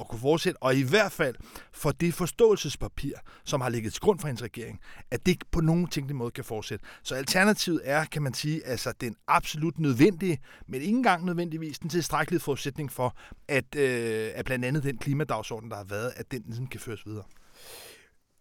at 0.01 0.09
kunne 0.09 0.21
fortsætte, 0.21 0.63
og 0.63 0.75
i 0.75 0.83
hvert 0.83 1.13
fald 1.13 1.35
for 1.73 1.91
det 1.91 2.15
forståelsespapir, 2.15 3.15
som 3.45 3.61
har 3.61 3.69
ligget 3.69 3.93
til 3.93 4.01
grund 4.01 4.19
for 4.19 4.27
hendes 4.27 4.43
regering, 4.43 4.81
at 5.11 5.27
det 5.27 5.33
ikke 5.33 5.45
på 5.53 5.61
nogen 5.61 5.87
tænkelig 5.87 6.17
måde 6.17 6.31
kan 6.31 6.45
fortsætte. 6.45 6.85
Så 7.03 7.15
alternativet 7.15 7.81
er, 7.85 8.05
kan 8.05 8.23
man 8.23 8.35
sige, 8.35 8.67
altså 8.67 8.93
den 9.01 9.17
absolut 9.29 9.79
nødvendige, 9.79 10.39
men 10.67 10.81
ikke 10.81 10.97
engang 10.97 11.25
nødvendigvis 11.25 11.79
den 11.79 11.91
tilstrækkelige 11.91 12.41
forudsætning 12.41 12.93
for, 12.93 13.17
at, 13.49 13.75
øh, 13.77 14.31
at 14.35 14.45
blandt 14.45 14.65
andet 14.65 14.83
den 14.83 14.99
klimadagsorden, 14.99 15.71
der 15.71 15.77
har 15.77 15.85
været, 15.85 16.13
at 16.17 16.31
den 16.31 16.43
ligesom 16.47 16.67
kan 16.67 16.81
føres 16.81 17.07
videre. 17.07 17.25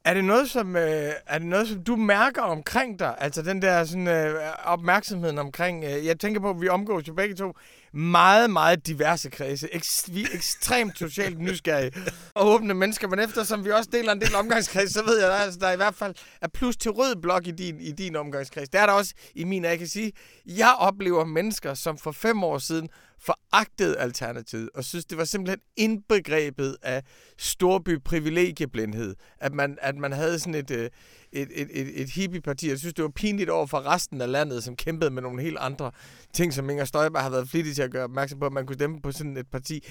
Er 0.06 0.14
det 0.14 0.26
noget, 0.26 0.50
som, 0.50 0.76
øh, 0.76 1.14
er 1.26 1.38
det 1.38 1.48
noget, 1.48 1.68
som 1.68 1.84
du 1.84 1.96
mærker 1.96 2.42
omkring 2.42 3.00
dig? 3.00 3.16
Altså 3.18 3.42
den 3.42 3.62
der 3.62 3.86
sådan, 3.86 4.08
øh, 4.08 4.54
opmærksomheden 4.64 5.40
omkring... 5.40 5.84
Øh, 5.84 6.06
jeg 6.06 6.20
tænker 6.20 6.42
på, 6.42 6.50
at 6.50 6.62
vi 6.62 6.70
omgås 6.70 7.08
jo 7.08 7.14
begge 7.14 7.36
to 7.36 7.54
meget, 7.94 8.50
meget 8.50 8.88
diverse 8.88 9.30
kredse. 9.30 9.76
Eks, 9.76 10.10
vi 10.14 10.24
er 10.24 10.28
ekstremt 10.34 10.98
socialt 10.98 11.40
nysgerrige 11.40 11.92
og 12.34 12.48
åbne 12.48 12.74
mennesker, 12.74 13.08
men 13.08 13.20
eftersom 13.20 13.66
vi 13.66 13.72
også 13.72 13.90
deler 13.94 14.12
en 14.12 14.22
del 14.22 14.36
omgangskreds, 14.36 14.94
så 14.94 15.06
ved 15.06 15.20
jeg, 15.20 15.34
at 15.34 15.42
altså, 15.42 15.60
der 15.60 15.72
i 15.72 15.76
hvert 15.76 15.96
fald 15.96 16.16
er 16.42 16.48
plus 16.48 16.78
til 16.78 16.92
rød 16.92 17.16
blok 17.22 17.48
i 17.48 17.52
din, 17.52 17.80
i 17.80 17.92
din 17.92 18.16
omgangskreds. 18.16 18.70
Det 18.70 18.82
er 18.82 18.86
der 18.86 18.94
også 18.94 19.14
i 19.36 19.44
min, 19.44 19.64
jeg 19.64 19.78
kan 19.78 19.88
sige, 19.88 20.12
jeg 20.46 20.76
oplever 20.80 21.26
mennesker, 21.26 21.74
som 21.74 21.98
for 21.98 22.12
fem 22.12 22.44
år 22.44 22.58
siden 22.58 22.90
foragtede 23.26 23.98
Alternativet, 23.98 24.70
og 24.76 24.84
synes, 24.84 25.06
det 25.06 25.18
var 25.18 25.24
simpelthen 25.24 25.60
indbegrebet 25.78 26.78
af 26.82 27.04
storby 27.38 28.04
privilegieblindhed, 28.04 29.16
at 29.40 29.54
man, 29.54 29.78
at 29.82 29.96
man 29.96 30.12
havde 30.12 30.40
sådan 30.40 30.56
et, 30.56 30.72
øh, 30.72 30.90
et, 31.32 31.48
et, 31.52 31.68
et, 31.72 32.02
et 32.02 32.10
hippieparti. 32.10 32.70
Jeg 32.70 32.80
synes, 32.80 32.94
det 32.94 33.04
var 33.04 33.12
pinligt 33.16 33.50
over 33.50 33.66
for 33.66 33.86
resten 33.86 34.22
af 34.22 34.32
landet, 34.32 34.64
som 34.64 34.76
kæmpede 34.76 35.12
med 35.12 35.22
nogle 35.22 35.42
helt 35.42 35.58
andre 35.60 35.92
ting, 36.34 36.54
som 36.54 36.70
Inger 36.70 36.86
Støjberg 36.86 37.22
har 37.22 37.30
været 37.30 37.50
flittig 37.50 37.76
til 37.76 37.82
at 37.82 37.92
gøre 37.92 38.04
opmærksom 38.04 38.40
på, 38.40 38.46
at 38.46 38.54
man 38.54 38.66
kunne 38.66 38.76
stemme 38.76 39.02
på 39.02 39.12
sådan 39.12 39.38
et 39.38 39.48
parti. 39.52 39.84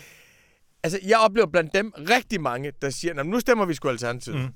Altså, 0.83 0.99
jeg 1.07 1.19
oplever 1.19 1.47
blandt 1.47 1.75
dem 1.75 1.93
rigtig 1.97 2.41
mange, 2.41 2.73
der 2.83 2.91
siger, 2.91 3.23
nu 3.23 3.41
stemmer 3.41 3.65
vi 3.65 3.75
sgu 3.75 3.89
Alternativet. 3.89 4.41
Mm. 4.41 4.49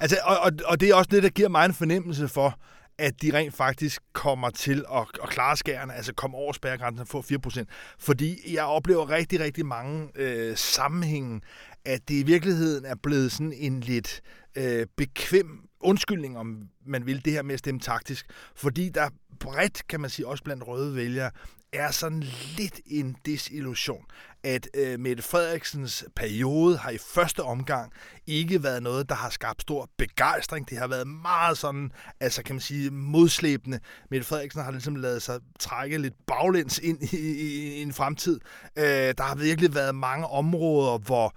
Altså, 0.00 0.16
og, 0.24 0.38
og, 0.38 0.52
og 0.64 0.80
det 0.80 0.90
er 0.90 0.94
også 0.94 1.08
det, 1.10 1.22
der 1.22 1.28
giver 1.28 1.48
mig 1.48 1.64
en 1.64 1.74
fornemmelse 1.74 2.28
for, 2.28 2.58
at 2.98 3.22
de 3.22 3.34
rent 3.34 3.54
faktisk 3.54 4.02
kommer 4.12 4.50
til 4.50 4.84
at, 4.94 5.06
at 5.22 5.28
klare 5.28 5.56
skærene, 5.56 5.94
altså 5.94 6.12
komme 6.12 6.36
over 6.36 6.52
spærregrænsen 6.52 7.00
og 7.00 7.08
få 7.08 7.20
4%. 7.20 7.64
Fordi 7.98 8.54
jeg 8.54 8.64
oplever 8.64 9.10
rigtig, 9.10 9.40
rigtig 9.40 9.66
mange 9.66 10.08
øh, 10.14 10.56
sammenhænge, 10.56 11.40
at 11.84 12.08
det 12.08 12.14
i 12.14 12.22
virkeligheden 12.22 12.84
er 12.84 12.94
blevet 13.02 13.32
sådan 13.32 13.52
en 13.52 13.80
lidt 13.80 14.20
øh, 14.56 14.86
bekvem 14.96 15.68
undskyldning, 15.80 16.38
om 16.38 16.68
man 16.86 17.06
vil 17.06 17.24
det 17.24 17.32
her 17.32 17.42
med 17.42 17.52
at 17.52 17.58
stemme 17.58 17.80
taktisk. 17.80 18.26
Fordi 18.54 18.88
der 18.88 19.08
bredt, 19.40 19.88
kan 19.88 20.00
man 20.00 20.10
sige, 20.10 20.26
også 20.26 20.44
blandt 20.44 20.66
røde 20.66 20.96
vælgere, 20.96 21.30
er 21.72 21.90
sådan 21.90 22.24
lidt 22.56 22.80
en 22.86 23.16
desillusion, 23.26 24.04
at 24.44 24.68
øh, 24.74 25.00
Mette 25.00 25.22
Frederiksens 25.22 26.04
periode 26.16 26.76
har 26.76 26.90
i 26.90 26.98
første 26.98 27.42
omgang 27.42 27.92
ikke 28.26 28.62
været 28.62 28.82
noget, 28.82 29.08
der 29.08 29.14
har 29.14 29.30
skabt 29.30 29.62
stor 29.62 29.88
begejstring. 29.98 30.70
Det 30.70 30.78
har 30.78 30.86
været 30.86 31.06
meget 31.06 31.58
sådan, 31.58 31.92
altså 32.20 32.42
kan 32.42 32.54
man 32.54 32.60
sige, 32.60 32.90
modslæbende. 32.90 33.80
Mette 34.10 34.26
Frederiksen 34.26 34.62
har 34.62 34.70
ligesom 34.70 34.96
lavet 34.96 35.22
sig 35.22 35.40
trække 35.60 35.98
lidt 35.98 36.14
baglæns 36.26 36.78
ind 36.78 37.02
i, 37.02 37.16
i, 37.16 37.78
i 37.78 37.82
en 37.82 37.92
fremtid. 37.92 38.40
Øh, 38.76 38.84
der 39.18 39.22
har 39.22 39.34
virkelig 39.34 39.74
været 39.74 39.94
mange 39.94 40.26
områder, 40.26 40.98
hvor 40.98 41.34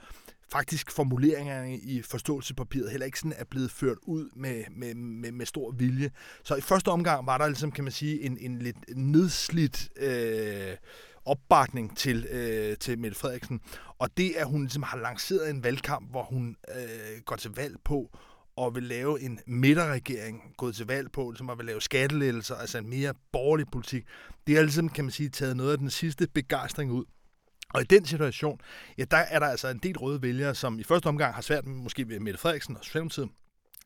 faktisk 0.52 0.92
formuleringerne 0.92 1.78
i 1.78 2.02
forståelsespapiret 2.02 2.92
heller 2.92 3.06
ikke 3.06 3.20
sådan 3.20 3.34
er 3.38 3.46
blevet 3.46 3.72
ført 3.72 3.98
ud 4.04 4.30
med, 4.36 4.64
med, 4.72 4.96
med, 4.96 5.32
med 5.32 5.46
stor 5.46 5.72
vilje. 5.72 6.12
Så 6.44 6.56
i 6.56 6.62
første 6.62 6.90
omgang 6.90 7.26
var 7.26 7.38
der 7.38 7.48
ligesom, 7.48 7.72
kan 7.72 7.84
man 7.84 7.94
sige, 7.94 8.22
en, 8.22 8.38
en 8.42 8.60
lidt 8.60 8.98
nedslidt 8.98 9.90
øh, 9.96 10.78
opbakning 11.26 11.98
til, 11.98 12.28
øh, 12.32 12.78
til 12.78 13.00
Mette 13.00 13.20
Frederiksen. 13.20 13.62
Og 14.00 14.18
det, 14.18 14.32
at 14.38 14.48
hun 14.48 14.62
ligesom 14.62 14.84
har 14.84 14.98
lanceret 14.98 15.50
en 15.50 15.64
valgkamp, 15.64 16.12
hvor 16.12 16.24
hun 16.24 16.56
øh, 16.76 17.22
går 17.26 17.36
til 17.36 17.52
valg 17.52 17.76
på 17.84 18.18
og 18.56 18.76
vil 18.76 18.84
lave 18.84 19.22
en 19.22 19.40
midterregering, 19.48 20.42
gået 20.58 20.76
til 20.76 20.88
valg 20.88 21.12
på, 21.12 21.32
ligesom 21.32 21.48
som 21.48 21.58
vil 21.58 21.66
lave 21.66 21.82
skattelettelser, 21.82 22.56
altså 22.56 22.78
en 22.78 22.90
mere 22.90 23.14
borgerlig 23.32 23.66
politik, 23.72 24.04
det 24.48 24.56
har 24.56 24.64
ligesom, 24.64 24.90
kan 24.90 25.06
man 25.06 25.12
sige, 25.12 25.30
taget 25.30 25.58
noget 25.58 25.72
af 25.72 25.78
den 25.78 25.90
sidste 25.90 26.28
begejstring 26.34 26.92
ud. 26.92 27.06
Og 27.74 27.82
i 27.82 27.84
den 27.84 28.06
situation, 28.06 28.60
ja, 28.98 29.04
der 29.12 29.18
er 29.18 29.40
der 29.40 29.48
altså 29.48 29.68
en 29.68 29.78
del 29.78 29.98
røde 29.98 30.22
vælgere, 30.22 30.56
som 30.56 30.80
i 30.80 30.84
første 30.84 31.08
omgang 31.08 31.36
har 31.36 31.42
svært 31.42 31.66
med 31.66 31.76
måske 31.76 32.10
ved 32.10 32.20
Mette 32.20 32.40
Frederiksen 32.40 32.78
og 32.78 32.86
Socialdemokratiet, 32.86 33.30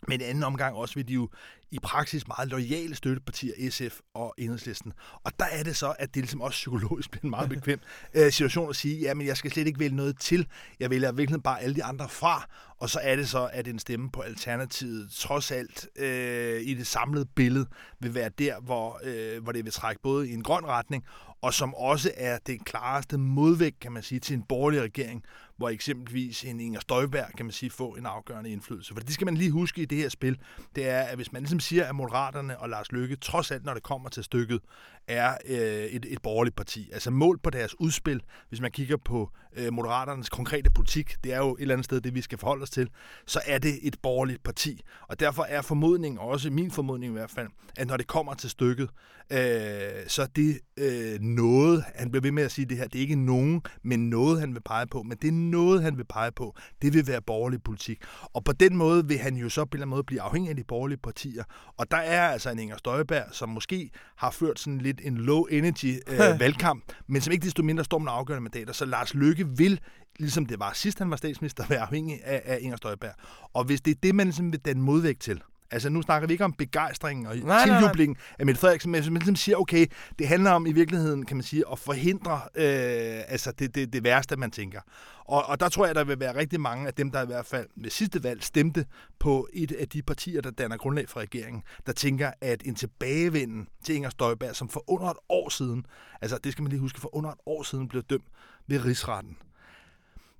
Men 0.07 0.21
i 0.21 0.23
anden 0.23 0.43
omgang 0.43 0.75
også 0.75 0.95
vil 0.95 1.07
de 1.07 1.13
jo 1.13 1.29
i 1.71 1.79
praksis 1.79 2.27
meget 2.27 2.49
lojale 2.49 2.95
støttepartier, 2.95 3.71
SF 3.71 3.99
og 4.13 4.33
Enhedslisten. 4.37 4.93
Og 5.23 5.31
der 5.39 5.45
er 5.45 5.63
det 5.63 5.75
så, 5.75 5.95
at 5.99 6.15
det 6.15 6.21
ligesom 6.23 6.41
også 6.41 6.55
psykologisk 6.55 7.11
bliver 7.11 7.23
en 7.23 7.29
meget 7.29 7.49
bekvem 7.55 7.79
øh, 8.13 8.31
situation 8.31 8.69
at 8.69 8.75
sige, 8.75 8.99
ja, 8.99 9.13
men 9.13 9.27
jeg 9.27 9.37
skal 9.37 9.51
slet 9.51 9.67
ikke 9.67 9.79
vælge 9.79 9.95
noget 9.95 10.19
til. 10.19 10.47
Jeg 10.79 10.89
vælger 10.89 11.11
virkelig 11.11 11.43
bare 11.43 11.61
alle 11.61 11.75
de 11.75 11.83
andre 11.83 12.09
fra. 12.09 12.47
Og 12.77 12.89
så 12.89 12.99
er 13.03 13.15
det 13.15 13.29
så, 13.29 13.49
at 13.53 13.67
en 13.67 13.79
stemme 13.79 14.09
på 14.11 14.21
Alternativet 14.21 15.11
trods 15.11 15.51
alt 15.51 15.87
øh, 15.95 16.61
i 16.61 16.73
det 16.73 16.87
samlede 16.87 17.25
billede 17.25 17.65
vil 17.99 18.13
være 18.13 18.29
der, 18.29 18.59
hvor, 18.59 18.99
øh, 19.03 19.43
hvor 19.43 19.51
det 19.51 19.65
vil 19.65 19.73
trække 19.73 20.01
både 20.01 20.29
i 20.29 20.33
en 20.33 20.43
grøn 20.43 20.65
retning, 20.65 21.05
og 21.41 21.53
som 21.53 21.75
også 21.75 22.11
er 22.17 22.37
den 22.47 22.59
klareste 22.59 23.17
modvægt, 23.17 23.79
kan 23.79 23.91
man 23.91 24.03
sige, 24.03 24.19
til 24.19 24.33
en 24.33 24.43
borgerlig 24.43 24.81
regering, 24.81 25.23
hvor 25.57 25.69
eksempelvis 25.69 26.43
en 26.43 26.59
Inger 26.59 26.79
Støjberg, 26.79 27.27
kan 27.37 27.45
man 27.45 27.53
sige, 27.53 27.69
får 27.69 27.95
en 27.97 28.05
afgørende 28.05 28.49
indflydelse. 28.49 28.93
For 28.93 28.99
det 28.99 29.13
skal 29.13 29.25
man 29.25 29.37
lige 29.37 29.51
huske 29.51 29.81
i 29.81 29.85
det 29.85 29.97
her 29.97 30.09
spil, 30.09 30.37
det 30.75 30.89
er, 30.89 31.01
at 31.01 31.15
hvis 31.15 31.31
man 31.31 31.41
ligesom 31.41 31.54
Ligesom 31.55 31.67
siger, 31.67 31.85
at 31.85 31.95
Moderaterne 31.95 32.59
og 32.59 32.69
Lars 32.69 32.91
Løkke, 32.91 33.15
trods 33.15 33.51
alt 33.51 33.65
når 33.65 33.73
det 33.73 33.83
kommer 33.83 34.09
til 34.09 34.23
stykket, 34.23 34.59
er 35.07 35.37
øh, 35.45 35.57
et, 35.57 36.05
et 36.09 36.21
borgerligt 36.21 36.55
parti. 36.55 36.89
Altså 36.93 37.11
mål 37.11 37.39
på 37.39 37.49
deres 37.49 37.79
udspil, 37.79 38.21
hvis 38.49 38.61
man 38.61 38.71
kigger 38.71 38.97
på 38.97 39.31
øh, 39.55 39.73
Moderaternes 39.73 40.29
konkrete 40.29 40.69
politik, 40.69 41.15
det 41.23 41.33
er 41.33 41.37
jo 41.37 41.55
et 41.55 41.61
eller 41.61 41.75
andet 41.75 41.85
sted 41.85 42.01
det, 42.01 42.15
vi 42.15 42.21
skal 42.21 42.37
forholde 42.37 42.63
os 42.63 42.69
til, 42.69 42.89
så 43.25 43.39
er 43.45 43.57
det 43.57 43.87
et 43.87 43.95
borgerligt 44.03 44.43
parti. 44.43 44.81
Og 45.01 45.19
derfor 45.19 45.43
er 45.43 45.61
formodningen, 45.61 46.19
også 46.19 46.49
min 46.49 46.71
formodning 46.71 47.11
i 47.11 47.17
hvert 47.17 47.31
fald, 47.31 47.47
at 47.77 47.87
når 47.87 47.97
det 47.97 48.07
kommer 48.07 48.33
til 48.33 48.49
stykket, 48.49 48.89
øh, 49.31 50.07
så 50.07 50.27
det 50.35 50.59
øh, 50.77 51.19
noget, 51.21 51.83
han 51.95 52.11
bliver 52.11 52.21
ved 52.21 52.31
med 52.31 52.43
at 52.43 52.51
sige 52.51 52.65
det 52.65 52.77
her, 52.77 52.87
det 52.87 52.95
er 52.95 53.01
ikke 53.01 53.15
nogen, 53.15 53.61
men 53.83 54.09
noget, 54.09 54.39
han 54.39 54.53
vil 54.53 54.61
pege 54.61 54.87
på, 54.87 55.03
men 55.03 55.17
det 55.21 55.27
er 55.27 55.31
noget, 55.31 55.83
han 55.83 55.97
vil 55.97 56.03
pege 56.03 56.31
på, 56.31 56.55
det 56.81 56.93
vil 56.93 57.07
være 57.07 57.21
borgerlig 57.21 57.63
politik. 57.63 58.01
Og 58.33 58.43
på 58.43 58.51
den 58.51 58.77
måde 58.77 59.07
vil 59.07 59.17
han 59.17 59.35
jo 59.35 59.49
så 59.49 59.65
på 59.65 59.69
en 59.69 59.75
eller 59.75 59.81
anden 59.81 59.89
måde 59.89 60.03
blive 60.03 60.21
afhængig 60.21 60.49
af 60.49 60.55
de 60.55 60.63
borgerlige 60.63 60.97
partier. 60.97 61.43
Og 61.77 61.91
der 61.91 61.97
er 61.97 62.27
altså 62.27 62.49
en 62.49 62.59
Inger 62.59 62.77
Støjberg, 62.77 63.25
som 63.31 63.49
måske 63.49 63.89
har 64.15 64.31
ført 64.31 64.59
sådan 64.59 64.79
lidt 64.79 65.01
en 65.03 65.17
low-energy 65.17 65.99
øh, 66.07 66.39
valgkamp, 66.43 66.83
men 67.07 67.21
som 67.21 67.33
ikke 67.33 67.43
desto 67.43 67.63
mindre 67.63 67.83
står 67.83 67.99
med 67.99 68.11
afgørende 68.11 68.43
mandater. 68.43 68.73
Så 68.73 68.85
Lars 68.85 69.13
Løkke 69.13 69.47
vil 69.47 69.79
ligesom 70.19 70.45
det 70.45 70.59
var 70.59 70.71
sidst 70.73 70.99
han 70.99 71.09
var 71.09 71.15
statsminister, 71.17 71.67
være 71.67 71.79
afhængig 71.79 72.21
af, 72.23 72.41
af 72.45 72.57
Inger 72.61 72.77
Støjberg. 72.77 73.13
Og 73.53 73.63
hvis 73.63 73.81
det 73.81 73.91
er 73.91 73.99
det, 74.03 74.15
man 74.15 74.27
ligesom 74.27 74.51
vil 74.51 74.65
den 74.65 74.81
modvægt 74.81 75.21
til, 75.21 75.41
Altså 75.71 75.89
nu 75.89 76.01
snakker 76.01 76.27
vi 76.27 76.33
ikke 76.33 76.45
om 76.45 76.53
begejstring 76.53 77.27
og 77.27 77.35
nej, 77.37 77.63
tiljubling 77.65 78.13
nej, 78.13 78.21
nej. 78.29 78.35
af 78.39 78.45
Mette 78.45 78.61
Frederiksen, 78.61 78.91
men 78.91 79.21
man 79.25 79.35
siger, 79.35 79.57
okay, 79.57 79.85
det 80.19 80.27
handler 80.27 80.51
om 80.51 80.65
i 80.65 80.71
virkeligheden, 80.71 81.25
kan 81.25 81.37
man 81.37 81.43
sige, 81.43 81.63
at 81.71 81.79
forhindre 81.79 82.33
øh, 82.55 83.21
altså 83.27 83.51
det, 83.51 83.75
det, 83.75 83.93
det 83.93 84.03
værste, 84.03 84.35
man 84.35 84.51
tænker. 84.51 84.81
Og, 85.25 85.45
og 85.45 85.59
der 85.59 85.69
tror 85.69 85.85
jeg, 85.85 85.95
der 85.95 86.03
vil 86.03 86.19
være 86.19 86.35
rigtig 86.35 86.61
mange 86.61 86.87
af 86.87 86.93
dem, 86.93 87.11
der 87.11 87.23
i 87.23 87.25
hvert 87.25 87.45
fald 87.45 87.67
ved 87.75 87.89
sidste 87.89 88.23
valg 88.23 88.43
stemte 88.43 88.85
på 89.19 89.47
et 89.53 89.71
af 89.71 89.89
de 89.89 90.01
partier, 90.01 90.41
der 90.41 90.51
danner 90.51 90.77
grundlag 90.77 91.09
for 91.09 91.19
regeringen, 91.19 91.63
der 91.85 91.91
tænker, 91.93 92.31
at 92.41 92.61
en 92.65 92.75
tilbagevenden 92.75 93.67
til 93.83 93.95
Inger 93.95 94.09
Støjberg, 94.09 94.55
som 94.55 94.69
for 94.69 94.83
under 94.87 95.09
et 95.09 95.17
år 95.29 95.49
siden, 95.49 95.85
altså 96.21 96.37
det 96.43 96.51
skal 96.51 96.63
man 96.63 96.69
lige 96.69 96.79
huske, 96.79 97.01
for 97.01 97.15
under 97.15 97.29
et 97.29 97.39
år 97.45 97.63
siden 97.63 97.87
blev 97.87 98.03
dømt 98.03 98.25
ved 98.67 98.85
rigsretten, 98.85 99.37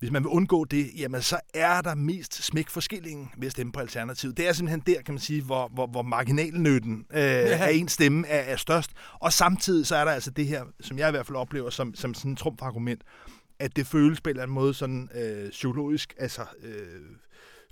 hvis 0.06 0.12
man 0.12 0.24
vil 0.24 0.30
undgå 0.30 0.66
det, 0.66 0.92
jamen 0.98 1.22
så 1.22 1.40
er 1.54 1.82
der 1.82 1.96
mest 1.96 2.44
smæk 2.44 2.70
for 2.70 2.80
skillingen 2.80 3.30
ved 3.38 3.46
at 3.46 3.52
stemme 3.52 3.72
på 3.72 3.80
Alternativet. 3.80 4.38
Det 4.38 4.48
er 4.48 4.54
simpelthen 4.54 4.84
der, 4.96 5.02
kan 5.02 5.14
man 5.14 5.20
sige, 5.20 5.42
hvor, 5.42 5.68
hvor, 5.74 5.88
hvor 5.88 6.02
marginalnytten 6.02 7.06
øh, 7.14 7.20
ja. 7.22 7.66
af 7.66 7.72
en 7.74 7.88
stemme 7.88 8.28
er, 8.28 8.40
er 8.40 8.56
størst. 8.56 8.92
Og 9.14 9.34
samtidig 9.34 9.88
så 9.88 9.96
er 9.96 10.06
der 10.06 10.12
altså 10.12 10.32
det 10.32 10.48
her, 10.48 10.64
som 10.82 10.98
jeg 10.98 11.08
i 11.08 11.12
hvert 11.12 11.26
fald 11.26 11.36
oplever 11.36 11.70
som, 11.70 11.96
som 11.96 12.14
sådan 12.14 12.32
et 12.32 12.38
trumfargument, 12.38 13.02
at 13.60 13.76
det 13.76 13.88
føles 13.88 14.22
på 14.22 14.30
en 14.30 14.32
eller 14.32 14.44
anden 14.44 14.56
måde 14.56 14.74
sådan 14.74 15.10
øh, 15.16 15.50
psykologisk, 15.50 16.14
altså 16.18 16.42
øh, 16.64 17.02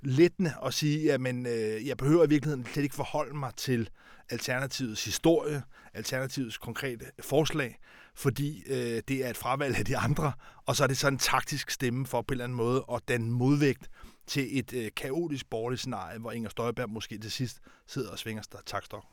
lettende 0.02 0.54
at 0.66 0.74
sige, 0.74 1.12
at 1.12 1.20
men, 1.20 1.46
øh, 1.46 1.86
jeg 1.86 1.96
behøver 1.96 2.24
i 2.24 2.28
virkeligheden 2.28 2.66
slet 2.72 2.82
ikke 2.82 2.94
forholde 2.94 3.36
mig 3.36 3.52
til 3.56 3.88
Alternativets 4.30 5.04
historie, 5.04 5.62
Alternativets 5.94 6.58
konkrete 6.58 7.04
forslag 7.20 7.78
fordi 8.14 8.62
øh, 8.66 9.02
det 9.08 9.24
er 9.24 9.30
et 9.30 9.36
fravalg 9.36 9.76
af 9.76 9.84
de 9.84 9.96
andre, 9.96 10.32
og 10.66 10.76
så 10.76 10.82
er 10.82 10.86
det 10.86 10.98
sådan 10.98 11.14
en 11.14 11.18
taktisk 11.18 11.70
stemme 11.70 12.06
for 12.06 12.22
på 12.22 12.32
en 12.32 12.34
eller 12.34 12.44
anden 12.44 12.56
måde 12.56 12.84
at 12.92 13.00
danne 13.08 13.30
modvægt 13.30 13.90
til 14.26 14.58
et 14.58 14.72
øh, 14.72 14.90
kaotisk 14.96 15.50
borgerligt 15.50 15.80
scenarie, 15.80 16.18
hvor 16.18 16.32
Inger 16.32 16.50
Støjberg 16.50 16.90
måske 16.90 17.18
til 17.18 17.32
sidst 17.32 17.60
sidder 17.86 18.10
og 18.10 18.18
svinger 18.18 18.42
takstok. 18.66 19.04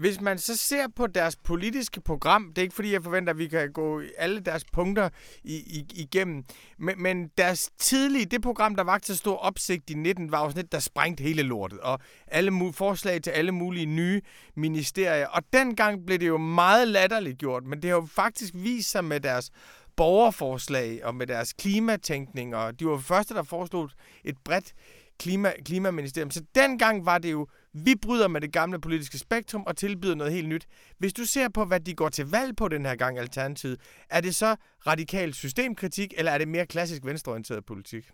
Hvis 0.00 0.20
man 0.20 0.38
så 0.38 0.56
ser 0.56 0.86
på 0.96 1.06
deres 1.06 1.36
politiske 1.36 2.00
program, 2.00 2.46
det 2.48 2.58
er 2.58 2.62
ikke 2.62 2.74
fordi, 2.74 2.92
jeg 2.92 3.02
forventer, 3.02 3.32
at 3.32 3.38
vi 3.38 3.48
kan 3.48 3.72
gå 3.72 4.02
alle 4.18 4.40
deres 4.40 4.64
punkter 4.72 5.08
i, 5.44 5.54
i, 5.54 5.86
igennem, 5.94 6.44
men, 6.78 7.02
men 7.02 7.30
deres 7.38 7.70
tidlige, 7.78 8.24
det 8.24 8.42
program, 8.42 8.76
der 8.76 8.82
var 8.82 8.98
til 8.98 9.16
stor 9.16 9.36
opsigt 9.36 9.90
i 9.90 9.94
19, 9.94 10.32
var 10.32 10.44
jo 10.44 10.50
sådan 10.50 10.64
et, 10.64 10.72
der 10.72 10.78
sprængte 10.78 11.22
hele 11.22 11.42
lortet, 11.42 11.80
og 11.80 12.00
alle 12.26 12.72
forslag 12.72 13.22
til 13.22 13.30
alle 13.30 13.52
mulige 13.52 13.86
nye 13.86 14.20
ministerier. 14.54 15.26
Og 15.26 15.42
dengang 15.52 16.06
blev 16.06 16.18
det 16.18 16.28
jo 16.28 16.38
meget 16.38 16.88
latterligt 16.88 17.38
gjort, 17.38 17.64
men 17.64 17.82
det 17.82 17.90
har 17.90 17.96
jo 17.96 18.06
faktisk 18.06 18.54
vist 18.56 18.90
sig 18.90 19.04
med 19.04 19.20
deres 19.20 19.50
borgerforslag 19.96 21.04
og 21.04 21.14
med 21.14 21.26
deres 21.26 21.52
klimatænkning, 21.52 22.56
og 22.56 22.80
de 22.80 22.86
var 22.86 22.98
første, 22.98 23.34
der 23.34 23.42
foreslog 23.42 23.90
et 24.24 24.36
bredt 24.44 24.74
klima, 25.18 25.52
klimaministerium. 25.64 26.30
Så 26.30 26.42
dengang 26.54 27.06
var 27.06 27.18
det 27.18 27.32
jo 27.32 27.46
vi 27.72 27.94
bryder 28.02 28.28
med 28.28 28.40
det 28.40 28.52
gamle 28.52 28.80
politiske 28.80 29.18
spektrum 29.18 29.62
og 29.66 29.76
tilbyder 29.76 30.14
noget 30.14 30.32
helt 30.32 30.48
nyt. 30.48 30.66
Hvis 30.98 31.12
du 31.12 31.24
ser 31.24 31.48
på, 31.48 31.64
hvad 31.64 31.80
de 31.80 31.94
går 31.94 32.08
til 32.08 32.26
valg 32.26 32.56
på 32.56 32.68
den 32.68 32.86
her 32.86 32.96
gang, 32.96 33.18
Alternativet, 33.18 33.80
er 34.10 34.20
det 34.20 34.34
så 34.34 34.56
radikal 34.86 35.34
systemkritik, 35.34 36.14
eller 36.16 36.32
er 36.32 36.38
det 36.38 36.48
mere 36.48 36.66
klassisk 36.66 37.04
venstreorienteret 37.04 37.66
politik? 37.66 38.10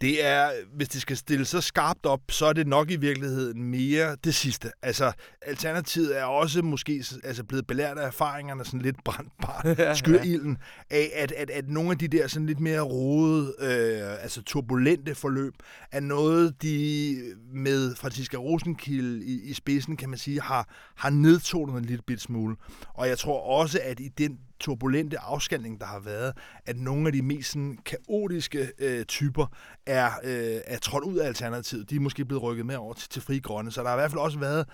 Det 0.00 0.24
er, 0.24 0.50
hvis 0.76 0.88
det 0.88 1.00
skal 1.00 1.16
stille 1.16 1.44
så 1.44 1.60
skarpt 1.60 2.06
op, 2.06 2.20
så 2.30 2.46
er 2.46 2.52
det 2.52 2.66
nok 2.66 2.90
i 2.90 2.96
virkeligheden 2.96 3.62
mere 3.62 4.16
det 4.24 4.34
sidste. 4.34 4.70
Altså, 4.82 5.12
alternativet 5.42 6.18
er 6.18 6.24
også 6.24 6.62
måske 6.62 7.04
altså 7.24 7.44
blevet 7.44 7.66
belært 7.66 7.98
af 7.98 8.06
erfaringerne, 8.06 8.64
sådan 8.64 8.80
lidt 8.80 9.04
brandbart, 9.04 9.66
skyrilden, 9.98 10.58
af 10.90 11.10
at, 11.14 11.32
at, 11.32 11.50
at 11.50 11.68
nogle 11.68 11.90
af 11.90 11.98
de 11.98 12.08
der 12.08 12.26
sådan 12.26 12.46
lidt 12.46 12.60
mere 12.60 12.80
rodede, 12.80 13.54
øh, 13.60 14.22
altså 14.22 14.42
turbulente 14.42 15.14
forløb, 15.14 15.54
er 15.92 16.00
noget, 16.00 16.62
de 16.62 17.16
med 17.52 17.94
Franziska 17.94 18.36
Rosenkilde 18.36 19.24
i, 19.24 19.42
i 19.42 19.52
spidsen, 19.52 19.96
kan 19.96 20.08
man 20.08 20.18
sige, 20.18 20.40
har, 20.40 20.68
har 20.96 21.10
nedtonet 21.10 21.78
en 21.78 21.84
lille 21.84 22.02
bit 22.06 22.20
smule. 22.20 22.56
Og 22.94 23.08
jeg 23.08 23.18
tror 23.18 23.60
også, 23.60 23.80
at 23.82 24.00
i 24.00 24.08
den 24.08 24.38
turbulente 24.60 25.18
afskalning, 25.18 25.80
der 25.80 25.86
har 25.86 26.00
været, 26.00 26.32
at 26.66 26.76
nogle 26.76 27.06
af 27.06 27.12
de 27.12 27.22
mest 27.22 27.50
sådan, 27.50 27.78
kaotiske 27.84 28.72
øh, 28.78 29.04
typer 29.04 29.46
er, 29.86 30.10
øh, 30.24 30.60
er 30.64 30.78
trådt 30.78 31.04
ud 31.04 31.16
af 31.16 31.26
alternativet. 31.26 31.90
De 31.90 31.96
er 31.96 32.00
måske 32.00 32.24
blevet 32.24 32.42
rykket 32.42 32.66
med 32.66 32.76
over 32.76 32.94
til, 32.94 33.08
til 33.08 33.22
fri 33.22 33.38
grønne. 33.38 33.72
Så 33.72 33.82
der 33.82 33.88
har 33.88 33.96
i 33.96 34.00
hvert 34.00 34.10
fald 34.10 34.20
også 34.20 34.38
været 34.38 34.66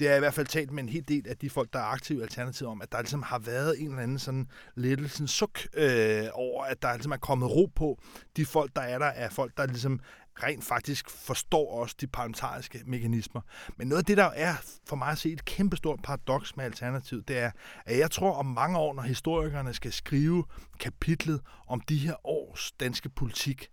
det 0.00 0.08
er 0.08 0.16
i 0.16 0.18
hvert 0.18 0.34
fald 0.34 0.46
talt 0.46 0.72
med 0.72 0.82
en 0.82 0.88
hel 0.88 1.08
del 1.08 1.28
af 1.28 1.36
de 1.36 1.50
folk, 1.50 1.72
der 1.72 1.78
er 1.78 1.84
aktive 1.84 2.18
i 2.18 2.22
Alternativet 2.22 2.70
om, 2.70 2.82
at 2.82 2.92
der 2.92 3.00
ligesom 3.00 3.22
har 3.22 3.38
været 3.38 3.80
en 3.80 3.88
eller 3.88 4.02
anden 4.02 4.18
sådan 4.18 4.48
lidt 4.74 5.10
sådan 5.10 5.28
suk 5.28 5.60
øh, 5.74 6.24
over, 6.32 6.64
at 6.64 6.82
der 6.82 6.92
ligesom 6.92 7.12
er 7.12 7.16
kommet 7.16 7.50
ro 7.50 7.70
på. 7.76 7.98
De 8.36 8.46
folk, 8.46 8.76
der 8.76 8.82
er 8.82 8.98
der, 8.98 9.06
er 9.06 9.30
folk, 9.30 9.52
der 9.56 9.66
ligesom 9.66 10.00
rent 10.34 10.64
faktisk 10.64 11.10
forstår 11.10 11.80
også 11.80 11.96
de 12.00 12.06
parlamentariske 12.06 12.82
mekanismer. 12.86 13.40
Men 13.76 13.88
noget 13.88 13.98
af 14.02 14.04
det, 14.04 14.16
der 14.16 14.24
er 14.24 14.54
for 14.86 14.96
mig 14.96 15.08
at 15.08 15.18
se 15.18 15.32
et 15.32 15.44
kæmpestort 15.44 16.00
paradoks 16.02 16.56
med 16.56 16.64
Alternativet, 16.64 17.28
det 17.28 17.38
er, 17.38 17.50
at 17.84 17.98
jeg 17.98 18.10
tror 18.10 18.32
om 18.32 18.46
mange 18.46 18.78
år, 18.78 18.94
når 18.94 19.02
historikerne 19.02 19.74
skal 19.74 19.92
skrive 19.92 20.44
kapitlet 20.80 21.40
om 21.66 21.80
de 21.80 21.96
her 21.96 22.26
års 22.26 22.72
danske 22.80 23.08
politik, 23.08 23.68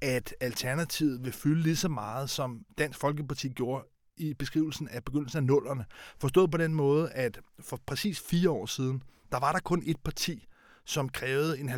at 0.00 0.34
Alternativet 0.40 1.24
vil 1.24 1.32
fylde 1.32 1.62
lige 1.62 1.76
så 1.76 1.88
meget, 1.88 2.30
som 2.30 2.64
Dansk 2.78 2.98
Folkeparti 3.00 3.48
gjorde 3.48 3.84
i 4.16 4.34
beskrivelsen 4.34 4.88
af 4.88 5.04
begyndelsen 5.04 5.38
af 5.38 5.44
nullerne. 5.44 5.84
Forstået 6.20 6.50
på 6.50 6.58
den 6.58 6.74
måde, 6.74 7.12
at 7.12 7.40
for 7.60 7.80
præcis 7.86 8.20
fire 8.20 8.50
år 8.50 8.66
siden, 8.66 9.02
der 9.32 9.38
var 9.40 9.52
der 9.52 9.60
kun 9.60 9.82
et 9.86 9.96
parti, 10.04 10.46
som 10.84 11.08
krævede 11.08 11.58
en 11.60 11.70
70% 11.70 11.74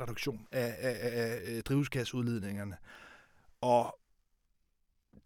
reduktion 0.00 0.46
af, 0.52 0.76
af, 0.78 0.96
af, 1.02 1.38
af 1.46 1.64
drivhusgasudledningerne. 1.64 2.76
Og 3.60 3.98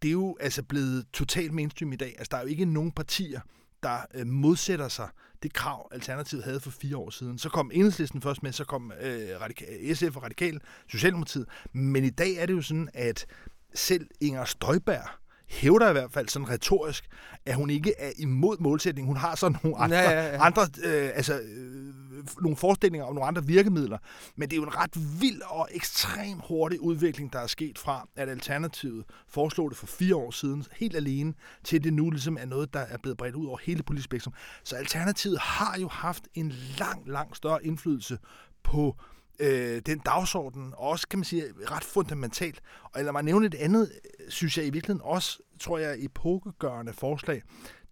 det 0.01 0.07
er 0.07 0.11
jo 0.11 0.37
altså 0.39 0.63
blevet 0.63 1.05
totalt 1.13 1.53
mainstream 1.53 1.93
i 1.93 1.95
dag. 1.95 2.15
Altså, 2.17 2.27
der 2.31 2.37
er 2.37 2.41
jo 2.41 2.47
ikke 2.47 2.65
nogen 2.65 2.91
partier, 2.91 3.41
der 3.83 4.05
øh, 4.13 4.27
modsætter 4.27 4.87
sig 4.87 5.09
det 5.43 5.53
krav, 5.53 5.89
Alternativet 5.91 6.43
havde 6.43 6.59
for 6.59 6.71
fire 6.71 6.97
år 6.97 7.09
siden. 7.09 7.37
Så 7.37 7.49
kom 7.49 7.71
Enhedslisten 7.73 8.21
først 8.21 8.43
med, 8.43 8.51
så 8.51 8.63
kom 8.65 8.91
øh, 9.01 9.41
Radikal, 9.41 9.95
SF 9.95 10.15
og 10.15 10.23
Radikal, 10.23 10.59
Socialdemokratiet. 10.87 11.45
Men 11.71 12.03
i 12.03 12.09
dag 12.09 12.33
er 12.33 12.45
det 12.45 12.53
jo 12.53 12.61
sådan, 12.61 12.89
at 12.93 13.25
selv 13.73 14.07
Inger 14.21 14.45
Støjberg 14.45 15.07
hævder 15.47 15.89
i 15.89 15.91
hvert 15.91 16.11
fald 16.11 16.29
sådan 16.29 16.49
retorisk, 16.49 17.05
at 17.45 17.55
hun 17.55 17.69
ikke 17.69 17.93
er 17.99 18.11
imod 18.17 18.57
målsætningen. 18.59 19.07
Hun 19.07 19.17
har 19.17 19.35
så 19.35 19.49
nogle 19.63 19.77
andre, 19.77 19.97
ja, 19.97 20.11
ja, 20.11 20.27
ja. 20.27 20.45
andre 20.45 20.61
øh, 20.83 21.11
altså, 21.15 21.39
øh, 21.39 21.93
nogle 22.41 22.57
forestillinger 22.57 23.05
om 23.05 23.13
nogle 23.15 23.27
andre 23.27 23.45
virkemidler. 23.45 23.97
Men 24.35 24.49
det 24.49 24.55
er 24.55 24.57
jo 24.57 24.63
en 24.63 24.75
ret 24.75 25.21
vild 25.21 25.41
og 25.41 25.67
ekstrem 25.71 26.39
hurtig 26.47 26.81
udvikling, 26.81 27.33
der 27.33 27.39
er 27.39 27.47
sket 27.47 27.77
fra, 27.77 28.07
at 28.15 28.29
Alternativet 28.29 29.05
foreslog 29.27 29.69
det 29.69 29.77
for 29.77 29.87
fire 29.87 30.15
år 30.15 30.31
siden, 30.31 30.65
helt 30.71 30.95
alene, 30.95 31.33
til 31.63 31.83
det 31.83 31.93
nu 31.93 32.09
ligesom 32.09 32.37
er 32.39 32.45
noget, 32.45 32.73
der 32.73 32.79
er 32.79 32.97
blevet 32.97 33.17
bredt 33.17 33.35
ud 33.35 33.45
over 33.45 33.57
hele 33.63 33.83
politisk 33.83 34.05
spektrum. 34.05 34.33
Så 34.63 34.75
Alternativet 34.75 35.39
har 35.39 35.79
jo 35.79 35.87
haft 35.87 36.23
en 36.33 36.53
lang, 36.79 37.09
lang 37.09 37.35
større 37.35 37.65
indflydelse 37.65 38.17
på 38.63 38.95
øh, 39.39 39.81
den 39.85 39.99
dagsorden, 39.99 40.73
og 40.77 40.89
også, 40.89 41.07
kan 41.07 41.19
man 41.19 41.23
sige, 41.25 41.45
ret 41.71 41.83
fundamentalt. 41.83 42.61
Og 42.83 43.03
lad 43.03 43.11
mig 43.11 43.23
nævne 43.23 43.45
et 43.45 43.55
andet, 43.55 43.91
øh, 44.19 44.31
synes 44.31 44.57
jeg 44.57 44.65
i 44.65 44.69
virkeligheden 44.69 45.01
også 45.05 45.39
tror 45.59 45.77
jeg, 45.77 45.95
epokegørende 45.99 46.93
forslag, 46.93 47.41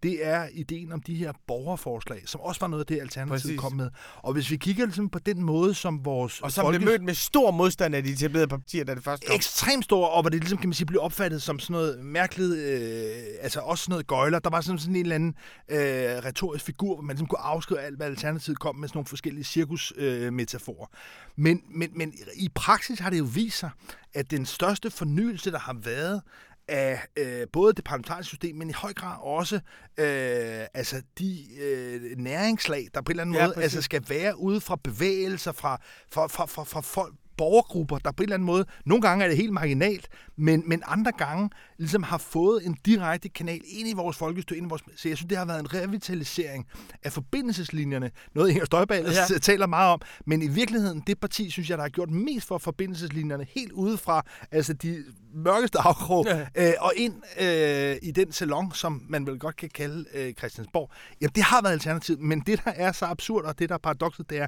det 0.03 0.27
er 0.27 0.47
ideen 0.53 0.91
om 0.91 1.01
de 1.01 1.15
her 1.15 1.33
borgerforslag, 1.47 2.21
som 2.25 2.41
også 2.41 2.59
var 2.59 2.67
noget 2.67 2.81
af 2.81 2.85
det, 2.85 3.01
Alternativet 3.01 3.41
Præcis. 3.41 3.59
kom 3.59 3.73
med. 3.73 3.89
Og 4.17 4.33
hvis 4.33 4.51
vi 4.51 4.57
kigger 4.57 4.85
ligesom 4.85 5.09
på 5.09 5.19
den 5.19 5.43
måde, 5.43 5.73
som 5.73 6.05
vores... 6.05 6.41
Og 6.41 6.51
som 6.51 6.63
folkes... 6.63 6.79
blev 6.79 6.91
mødt 6.91 7.03
med 7.03 7.13
stor 7.13 7.51
modstand 7.51 7.95
af 7.95 8.03
de 8.03 8.11
etablerede 8.11 8.47
partier, 8.47 8.83
da 8.83 8.95
det 8.95 9.03
først 9.03 9.25
kom. 9.25 9.35
Ekstremt 9.35 9.83
stor, 9.83 10.07
og 10.07 10.21
hvor 10.23 10.29
det 10.29 10.39
ligesom, 10.39 10.57
kan 10.57 10.69
man 10.69 10.73
sige, 10.73 10.85
blev 10.85 11.01
opfattet 11.01 11.41
som 11.41 11.59
sådan 11.59 11.73
noget 11.73 12.05
mærkeligt, 12.05 12.53
øh, 12.53 13.11
altså 13.41 13.59
også 13.59 13.83
sådan 13.83 13.91
noget 13.91 14.07
gøjler. 14.07 14.39
Der 14.39 14.49
var 14.49 14.61
sådan, 14.61 14.79
sådan 14.79 14.95
en 14.95 15.01
eller 15.01 15.15
anden 15.15 15.35
øh, 15.69 15.77
retorisk 16.25 16.65
figur, 16.65 16.95
hvor 16.95 17.03
man 17.03 17.15
ligesom 17.15 17.27
kunne 17.27 17.39
afskrive 17.39 17.79
alt, 17.79 17.97
hvad 17.97 18.07
Alternativet 18.07 18.59
kom 18.59 18.75
med 18.75 18.87
sådan 18.87 18.97
nogle 18.97 19.07
forskellige 19.07 19.43
cirkusmetaforer. 19.43 20.87
Øh, 20.91 21.43
men, 21.43 21.61
men, 21.69 21.89
men 21.95 22.13
i 22.35 22.49
praksis 22.55 22.99
har 22.99 23.09
det 23.09 23.19
jo 23.19 23.27
vist 23.33 23.57
sig, 23.57 23.69
at 24.13 24.31
den 24.31 24.45
største 24.45 24.91
fornyelse, 24.91 25.51
der 25.51 25.59
har 25.59 25.73
været 25.73 26.21
af 26.67 27.01
øh, 27.17 27.47
både 27.53 27.73
det 27.73 27.83
parlamentariske 27.83 28.29
system, 28.29 28.55
men 28.55 28.69
i 28.69 28.73
høj 28.73 28.93
grad 28.93 29.17
også 29.21 29.55
øh, 29.97 30.65
altså 30.73 31.01
de 31.19 31.45
øh, 31.61 32.01
næringslag, 32.17 32.87
der 32.93 33.01
på 33.01 33.11
en 33.11 33.11
eller 33.11 33.23
anden 33.23 33.35
ja, 33.35 33.47
måde 33.47 33.63
altså 33.63 33.81
skal 33.81 34.03
være 34.09 34.39
ude 34.39 34.61
fra 34.61 34.77
bevægelser, 34.83 35.51
fra, 35.51 35.81
fra, 36.11 36.27
fra, 36.27 36.45
fra, 36.45 36.63
fra 36.63 36.81
folk, 36.81 37.13
borgergrupper, 37.41 37.97
der 37.97 38.11
på 38.11 38.23
en 38.23 38.23
eller 38.23 38.33
anden 38.33 38.45
måde, 38.45 38.65
nogle 38.85 39.01
gange 39.01 39.23
er 39.23 39.29
det 39.29 39.37
helt 39.37 39.53
marginalt, 39.53 40.07
men, 40.37 40.63
men 40.65 40.83
andre 40.85 41.11
gange 41.11 41.49
ligesom 41.77 42.03
har 42.03 42.17
fået 42.17 42.65
en 42.65 42.77
direkte 42.85 43.29
kanal 43.29 43.61
ind 43.67 43.89
i 43.89 43.93
vores 43.93 44.17
folkestyre, 44.17 44.57
ind 44.57 44.67
i 44.67 44.69
vores, 44.69 44.81
så 44.95 45.07
jeg 45.09 45.17
synes, 45.17 45.29
det 45.29 45.37
har 45.37 45.45
været 45.45 45.59
en 45.59 45.73
revitalisering 45.73 46.67
af 47.03 47.11
forbindelseslinjerne, 47.11 48.11
noget 48.35 48.49
Inger 48.49 48.65
Støjberg 48.65 49.31
ja. 49.31 49.37
taler 49.37 49.67
meget 49.67 49.93
om, 49.93 50.01
men 50.25 50.41
i 50.41 50.47
virkeligheden, 50.47 51.03
det 51.07 51.19
parti, 51.19 51.49
synes 51.49 51.69
jeg, 51.69 51.77
der 51.77 51.83
har 51.83 51.89
gjort 51.89 52.09
mest 52.09 52.47
for 52.47 52.57
forbindelseslinjerne, 52.57 53.45
helt 53.55 53.71
udefra, 53.71 54.25
altså 54.51 54.73
de 54.73 55.03
mørkeste 55.33 55.79
afkrog, 55.79 56.25
ja. 56.25 56.47
øh, 56.55 56.73
og 56.79 56.93
ind 56.95 57.13
øh, 57.39 57.95
i 58.01 58.11
den 58.11 58.31
salon, 58.31 58.71
som 58.73 59.05
man 59.09 59.27
vel 59.27 59.39
godt 59.39 59.55
kan 59.55 59.69
kalde 59.69 60.05
øh, 60.13 60.33
Christiansborg. 60.33 60.91
Jamen, 61.21 61.31
det 61.35 61.43
har 61.43 61.61
været 61.61 61.73
alternativ, 61.73 62.19
men 62.19 62.39
det, 62.39 62.61
der 62.65 62.71
er 62.71 62.91
så 62.91 63.05
absurd, 63.05 63.45
og 63.45 63.59
det, 63.59 63.69
der 63.69 63.75
er 63.75 63.79
paradokset, 63.79 64.29
det 64.29 64.37
er, 64.37 64.47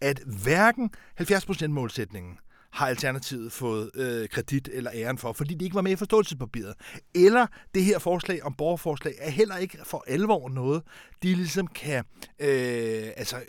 at 0.00 0.20
hverken 0.42 0.90
70% 1.20 1.66
målsætningen, 1.66 2.38
har 2.72 2.88
Alternativet 2.88 3.52
fået 3.52 3.90
øh, 3.94 4.28
kredit 4.28 4.68
eller 4.72 4.90
æren 4.94 5.18
for, 5.18 5.32
fordi 5.32 5.54
de 5.54 5.64
ikke 5.64 5.74
var 5.74 5.82
med 5.82 5.92
i 5.92 5.96
forståelsespapiret. 5.96 6.74
Eller 7.14 7.46
det 7.74 7.84
her 7.84 7.98
forslag 7.98 8.42
om 8.42 8.54
borgerforslag 8.54 9.14
er 9.18 9.30
heller 9.30 9.56
ikke 9.56 9.78
for 9.84 10.04
alvor 10.06 10.48
noget, 10.48 10.82
de 11.22 11.34
ligesom 11.34 11.66
kan 11.66 12.04
øh, 12.38 13.10
altså, 13.16 13.36
øh, 13.36 13.42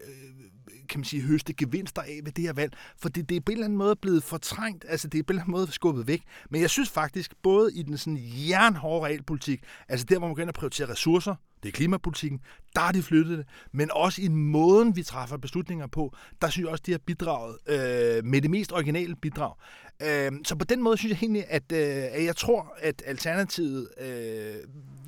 kan 0.89 0.99
man 0.99 1.05
sige, 1.05 1.21
høste 1.21 1.53
gevinster 1.53 2.01
af 2.01 2.19
ved 2.23 2.31
det 2.31 2.43
her 2.43 2.53
valg, 2.53 2.73
for 2.97 3.09
det, 3.09 3.29
det 3.29 3.37
er 3.37 3.41
på 3.41 3.51
en 3.51 3.57
eller 3.57 3.65
anden 3.65 3.77
måde 3.77 3.95
blevet 3.95 4.23
fortrængt, 4.23 4.85
altså 4.87 5.07
det 5.07 5.19
er 5.19 5.23
på 5.23 5.33
en 5.33 5.35
eller 5.35 5.43
anden 5.43 5.51
måde 5.51 5.71
skubbet 5.71 6.07
væk. 6.07 6.23
Men 6.49 6.61
jeg 6.61 6.69
synes 6.69 6.89
faktisk, 6.89 7.33
både 7.43 7.73
i 7.73 7.83
den 7.83 7.97
sådan 7.97 8.19
jernhårde 8.49 9.05
realpolitik, 9.05 9.63
altså 9.89 10.05
der, 10.05 10.17
hvor 10.17 10.27
man 10.27 10.35
begynder 10.35 10.49
at 10.49 10.55
prioritere 10.55 10.89
ressourcer, 10.89 11.35
det 11.63 11.69
er 11.69 11.73
klimapolitikken, 11.73 12.39
der 12.75 12.81
har 12.81 12.91
de 12.91 13.03
flyttet 13.03 13.37
det, 13.37 13.47
men 13.71 13.89
også 13.93 14.21
i 14.21 14.27
måden, 14.27 14.95
vi 14.95 15.03
træffer 15.03 15.37
beslutninger 15.37 15.87
på, 15.87 16.15
der 16.41 16.49
synes 16.49 16.65
jeg 16.65 16.71
også, 16.71 16.83
de 16.85 16.91
har 16.91 16.99
bidraget 17.05 17.57
øh, 17.67 18.25
med 18.25 18.41
det 18.41 18.51
mest 18.51 18.71
originale 18.71 19.15
bidrag. 19.15 19.53
Øh, 20.03 20.31
så 20.43 20.55
på 20.55 20.65
den 20.65 20.81
måde 20.81 20.97
synes 20.97 21.11
jeg 21.11 21.23
egentlig, 21.23 21.45
at, 21.49 21.71
øh, 21.71 22.03
at 22.11 22.25
jeg 22.25 22.35
tror, 22.35 22.75
at 22.79 23.03
Alternativet 23.05 23.87
øh, 24.01 24.55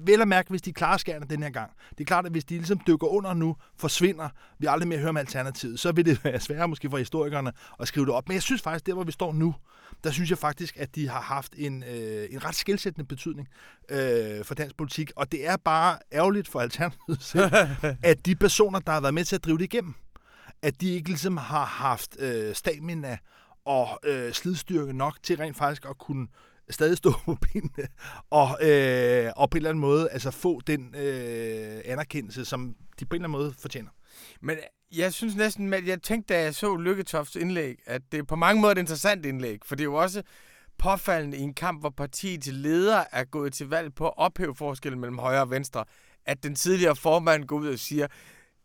vel 0.07 0.21
at 0.21 0.27
mærke, 0.27 0.49
hvis 0.49 0.61
de 0.61 0.73
klarer 0.73 0.97
skærne 0.97 1.25
den 1.29 1.43
her 1.43 1.49
gang. 1.49 1.71
Det 1.89 1.99
er 1.99 2.05
klart, 2.05 2.25
at 2.25 2.31
hvis 2.31 2.45
de 2.45 2.55
ligesom 2.55 2.79
dykker 2.87 3.07
under 3.07 3.33
nu, 3.33 3.55
forsvinder, 3.77 4.29
vi 4.59 4.67
aldrig 4.69 4.87
mere 4.87 4.99
hører 4.99 5.09
om 5.09 5.17
alternativet, 5.17 5.79
så 5.79 5.91
vil 5.91 6.05
det 6.05 6.19
være 6.25 6.39
sværere 6.39 6.67
måske 6.67 6.89
for 6.89 6.97
historikerne 6.97 7.51
at 7.79 7.87
skrive 7.87 8.05
det 8.05 8.13
op. 8.13 8.27
Men 8.27 8.33
jeg 8.33 8.41
synes 8.41 8.61
faktisk, 8.61 8.85
der 8.85 8.93
hvor 8.93 9.03
vi 9.03 9.11
står 9.11 9.33
nu, 9.33 9.55
der 10.03 10.11
synes 10.11 10.29
jeg 10.29 10.37
faktisk, 10.37 10.77
at 10.77 10.95
de 10.95 11.09
har 11.09 11.21
haft 11.21 11.53
en, 11.57 11.83
øh, 11.83 12.27
en 12.31 12.45
ret 12.45 12.55
skilsættende 12.55 13.07
betydning 13.07 13.47
øh, 13.89 14.45
for 14.45 14.55
dansk 14.55 14.77
politik. 14.77 15.11
Og 15.15 15.31
det 15.31 15.47
er 15.47 15.57
bare 15.57 15.97
ærgerligt 16.13 16.47
for 16.47 16.59
alternativet 16.59 17.21
selv, 17.23 17.51
at 18.03 18.25
de 18.25 18.35
personer, 18.35 18.79
der 18.79 18.91
har 18.91 19.01
været 19.01 19.13
med 19.13 19.25
til 19.25 19.35
at 19.35 19.45
drive 19.45 19.57
det 19.57 19.63
igennem, 19.63 19.93
at 20.61 20.81
de 20.81 20.89
ikke 20.89 21.09
ligesom 21.09 21.37
har 21.37 21.65
haft 21.65 22.19
øh, 22.19 22.55
stamina 22.55 23.17
og 23.65 23.99
øh, 24.03 24.33
slidstyrke 24.33 24.93
nok 24.93 25.17
til 25.23 25.37
rent 25.37 25.57
faktisk 25.57 25.85
at 25.89 25.97
kunne 25.97 26.27
stadig 26.69 26.97
stå 26.97 27.11
på 27.25 27.37
benene, 27.41 27.87
og, 28.29 28.47
øh, 28.61 29.31
og 29.35 29.49
på 29.49 29.55
en 29.55 29.59
eller 29.59 29.69
anden 29.69 29.81
måde 29.81 30.09
altså 30.09 30.31
få 30.31 30.61
den 30.67 30.95
øh, 30.95 31.81
anerkendelse, 31.85 32.45
som 32.45 32.75
de 32.99 33.05
på 33.05 33.15
en 33.15 33.21
eller 33.21 33.27
anden 33.27 33.41
måde 33.41 33.53
fortjener. 33.59 33.89
Men 34.41 34.57
øh, 34.57 34.99
jeg 34.99 35.13
synes 35.13 35.35
næsten, 35.35 35.73
at 35.73 35.87
jeg 35.87 36.01
tænkte, 36.01 36.33
da 36.33 36.41
jeg 36.41 36.55
så 36.55 36.75
Lykketofts 36.75 37.35
indlæg, 37.35 37.75
at 37.85 38.01
det 38.11 38.19
er 38.19 38.23
på 38.23 38.35
mange 38.35 38.61
måder 38.61 38.71
et 38.71 38.77
interessant 38.77 39.25
indlæg, 39.25 39.59
for 39.65 39.75
det 39.75 39.81
er 39.81 39.85
jo 39.85 39.95
også 39.95 40.23
påfaldende 40.77 41.37
i 41.37 41.41
en 41.41 41.53
kamp, 41.53 41.79
hvor 41.79 41.89
partiets 41.89 42.45
til 42.45 42.53
leder 42.53 43.03
er 43.11 43.23
gået 43.23 43.53
til 43.53 43.67
valg 43.69 43.95
på 43.95 44.07
at 44.07 44.13
ophæve 44.17 44.55
forskellen 44.55 44.99
mellem 44.99 45.17
højre 45.17 45.41
og 45.41 45.49
venstre, 45.49 45.85
at 46.25 46.43
den 46.43 46.55
tidligere 46.55 46.95
formand 46.95 47.45
går 47.45 47.57
ud 47.57 47.67
og 47.67 47.79
siger, 47.79 48.07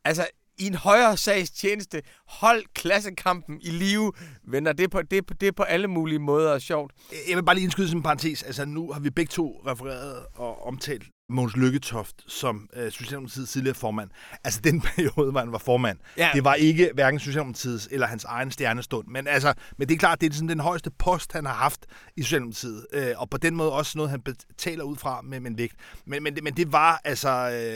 altså 0.04 0.26
i 0.60 0.66
en 0.66 0.74
højere 0.74 1.16
sags 1.16 1.50
tjeneste. 1.50 2.02
Hold 2.26 2.64
klassekampen 2.74 3.60
i 3.62 3.70
live, 3.70 4.12
venner. 4.48 4.72
Det 4.72 4.84
er, 4.84 4.88
på, 4.88 5.02
det, 5.02 5.18
er 5.18 5.22
på, 5.22 5.34
det 5.34 5.48
er 5.48 5.52
på 5.52 5.62
alle 5.62 5.88
mulige 5.88 6.18
måder 6.18 6.58
sjovt. 6.58 6.92
Jeg 7.28 7.36
vil 7.36 7.44
bare 7.44 7.54
lige 7.54 7.64
indskyde 7.64 7.88
som 7.88 7.98
en 7.98 8.02
parentes. 8.02 8.42
Altså, 8.42 8.64
nu 8.64 8.92
har 8.92 9.00
vi 9.00 9.10
begge 9.10 9.30
to 9.30 9.62
refereret 9.66 10.26
og 10.34 10.66
omtalt 10.66 11.04
Måns 11.30 11.56
Lykketoft 11.56 12.24
som 12.26 12.68
øh, 12.76 12.92
Socialdemokratiets 12.92 13.52
tidligere 13.52 13.74
formand. 13.74 14.10
Altså 14.44 14.60
den 14.60 14.80
periode, 14.96 15.30
hvor 15.30 15.40
han 15.40 15.52
var 15.52 15.58
formand. 15.58 15.98
Ja. 16.16 16.30
Det 16.34 16.44
var 16.44 16.54
ikke 16.54 16.90
hverken 16.94 17.20
Socialdemokratiets 17.20 17.88
eller 17.90 18.06
hans 18.06 18.24
egen 18.24 18.50
stjernestund. 18.50 19.08
Men, 19.08 19.26
altså, 19.26 19.54
men 19.78 19.88
det 19.88 19.94
er 19.94 19.98
klart, 19.98 20.20
det 20.20 20.30
er 20.30 20.34
sådan 20.34 20.48
den 20.48 20.60
højeste 20.60 20.90
post, 20.90 21.32
han 21.32 21.46
har 21.46 21.54
haft 21.54 21.86
i 22.16 22.22
Socialdemokratiet. 22.22 22.86
Øh, 22.92 23.12
og 23.16 23.30
på 23.30 23.38
den 23.38 23.56
måde 23.56 23.72
også 23.72 23.98
noget, 23.98 24.10
han 24.10 24.20
betaler 24.22 24.84
ud 24.84 24.96
fra 24.96 25.20
med, 25.22 25.40
med 25.40 25.50
en 25.50 25.58
vægt. 25.58 25.76
Men, 26.06 26.22
men, 26.22 26.38
men 26.42 26.54
det 26.54 26.72
var 26.72 27.00
altså 27.04 27.30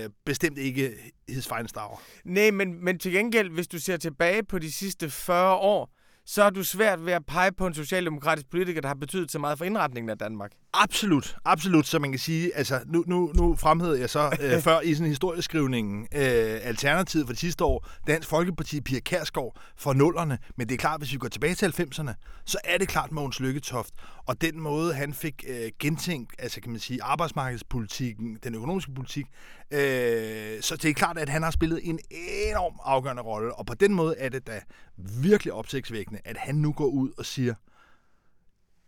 øh, 0.04 0.10
bestemt 0.26 0.58
ikke 0.58 1.12
his 1.28 1.48
finest 1.48 1.76
hour. 1.76 2.02
Nej, 2.24 2.50
men, 2.50 2.84
men 2.84 2.98
til 2.98 3.12
gengæld, 3.12 3.50
hvis 3.50 3.68
du 3.68 3.78
ser 3.78 3.96
tilbage 3.96 4.42
på 4.42 4.58
de 4.58 4.72
sidste 4.72 5.10
40 5.10 5.54
år, 5.54 5.94
så 6.26 6.42
har 6.42 6.50
du 6.50 6.64
svært 6.64 7.06
ved 7.06 7.12
at 7.12 7.26
pege 7.26 7.52
på 7.52 7.66
en 7.66 7.74
socialdemokratisk 7.74 8.50
politiker, 8.50 8.80
der 8.80 8.88
har 8.88 8.94
betydet 8.94 9.32
så 9.32 9.38
meget 9.38 9.58
for 9.58 9.64
indretningen 9.64 10.10
af 10.10 10.18
Danmark. 10.18 10.52
Absolut, 10.72 11.36
absolut, 11.44 11.86
så 11.86 11.98
man 11.98 12.12
kan 12.12 12.18
sige, 12.18 12.56
altså 12.56 12.80
nu, 12.86 13.04
nu, 13.06 13.32
nu 13.34 13.56
fremhævede 13.56 14.00
jeg 14.00 14.10
så 14.10 14.36
øh, 14.40 14.60
før 14.68 14.80
i 14.80 14.94
sådan 14.94 15.08
historieskrivningen 15.08 16.02
øh, 16.14 16.58
Alternativet 16.62 17.26
for 17.26 17.32
de 17.32 17.38
sidste 17.38 17.64
år, 17.64 17.86
Dansk 18.06 18.28
Folkeparti, 18.28 18.80
Pia 18.80 19.00
Kærsgaard 19.00 19.56
for 19.76 19.92
nullerne, 19.92 20.38
men 20.56 20.68
det 20.68 20.74
er 20.74 20.78
klart, 20.78 21.00
hvis 21.00 21.12
vi 21.12 21.18
går 21.18 21.28
tilbage 21.28 21.54
til 21.54 21.66
90'erne, 21.66 22.12
så 22.44 22.58
er 22.64 22.78
det 22.78 22.88
klart 22.88 23.12
Mogens 23.12 23.40
Lykketoft, 23.40 23.94
og 24.26 24.40
den 24.40 24.60
måde, 24.60 24.94
han 24.94 25.14
fik 25.14 25.44
øh, 25.48 25.70
gentænkt, 25.80 26.34
altså 26.38 26.60
kan 26.60 26.70
man 26.70 26.80
sige, 26.80 27.02
arbejdsmarkedspolitikken, 27.02 28.38
den 28.42 28.54
økonomiske 28.54 28.92
politik, 28.94 29.26
øh, 29.74 30.62
så 30.62 30.76
det 30.76 30.90
er 30.90 30.94
klart, 30.94 31.18
at 31.18 31.28
han 31.28 31.42
har 31.42 31.50
spillet 31.50 31.80
en 31.82 31.98
enorm 32.10 32.80
afgørende 32.84 33.22
rolle, 33.22 33.54
og 33.54 33.66
på 33.66 33.74
den 33.74 33.94
måde 33.94 34.16
er 34.18 34.28
det 34.28 34.46
da 34.46 34.60
virkelig 34.96 35.52
opsigtsvækkende, 35.52 36.20
at 36.24 36.36
han 36.36 36.54
nu 36.54 36.72
går 36.72 36.86
ud 36.86 37.10
og 37.18 37.26
siger, 37.26 37.54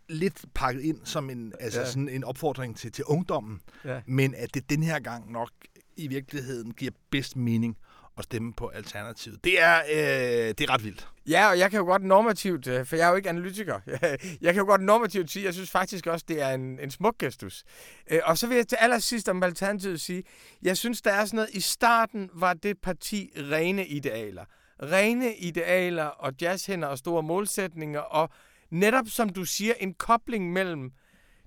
lidt 0.09 0.45
pakket 0.55 0.83
ind 0.83 1.01
som 1.05 1.31
en, 1.31 1.53
altså 1.61 1.81
ja. 1.81 1.87
sådan 1.87 2.09
en 2.09 2.25
opfordring 2.25 2.77
til, 2.77 2.93
til 2.93 3.05
ungdommen, 3.05 3.61
ja. 3.85 4.01
men 4.07 4.35
at 4.35 4.55
det 4.55 4.71
den 4.71 4.83
her 4.83 4.99
gang 4.99 5.33
nok 5.33 5.51
i 5.97 6.07
virkeligheden 6.07 6.73
giver 6.73 6.93
bedst 7.11 7.37
mening 7.37 7.77
at 8.19 8.25
stemme 8.25 8.53
på 8.53 8.69
Alternativet. 8.69 9.45
Det 9.45 9.63
er, 9.63 9.77
øh, 9.91 10.49
det 10.49 10.61
er 10.61 10.71
ret 10.71 10.85
vildt. 10.85 11.09
Ja, 11.29 11.49
og 11.51 11.59
jeg 11.59 11.71
kan 11.71 11.79
jo 11.79 11.85
godt 11.85 12.03
normativt, 12.03 12.67
øh, 12.67 12.87
for 12.87 12.97
jeg 12.97 13.07
er 13.07 13.11
jo 13.11 13.17
ikke 13.17 13.29
analytiker, 13.29 13.81
jeg 14.45 14.55
kan 14.55 14.57
jo 14.57 14.65
godt 14.65 14.83
normativt 14.83 15.31
sige, 15.31 15.45
jeg 15.45 15.55
synes 15.55 15.71
faktisk 15.71 16.07
også, 16.07 16.25
det 16.29 16.43
er 16.43 16.51
en, 16.51 16.81
en 16.81 16.91
smuk 16.91 17.19
gestus. 17.19 17.65
Øh, 18.11 18.21
og 18.25 18.39
så 18.39 18.47
vil 18.47 18.57
jeg 18.57 18.69
til 18.69 18.77
allersidst 18.77 19.29
om 19.29 19.43
Alternativet 19.43 20.01
sige, 20.01 20.23
jeg 20.63 20.77
synes, 20.77 21.03
der 21.03 21.11
er 21.11 21.25
sådan 21.25 21.37
noget, 21.37 21.51
i 21.53 21.61
starten 21.61 22.31
var 22.35 22.55
det 22.55 22.79
parti 22.83 23.33
rene 23.37 23.87
idealer. 23.87 24.45
Rene 24.83 25.37
idealer 25.37 26.05
og 26.05 26.33
jazzhænder 26.41 26.89
og 26.89 26.99
store 26.99 27.23
målsætninger 27.23 28.01
og 28.01 28.31
netop 28.71 29.05
som 29.09 29.29
du 29.29 29.45
siger, 29.45 29.75
en 29.81 29.95
kobling 29.95 30.53
mellem 30.53 30.91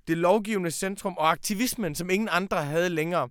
det 0.08 0.18
lovgivende 0.18 0.72
centrum 0.72 1.18
og 1.18 1.32
aktivismen, 1.32 1.96
som 1.96 2.10
ingen 2.10 2.30
andre 2.32 2.64
havde 2.64 2.90
længere. 2.90 3.30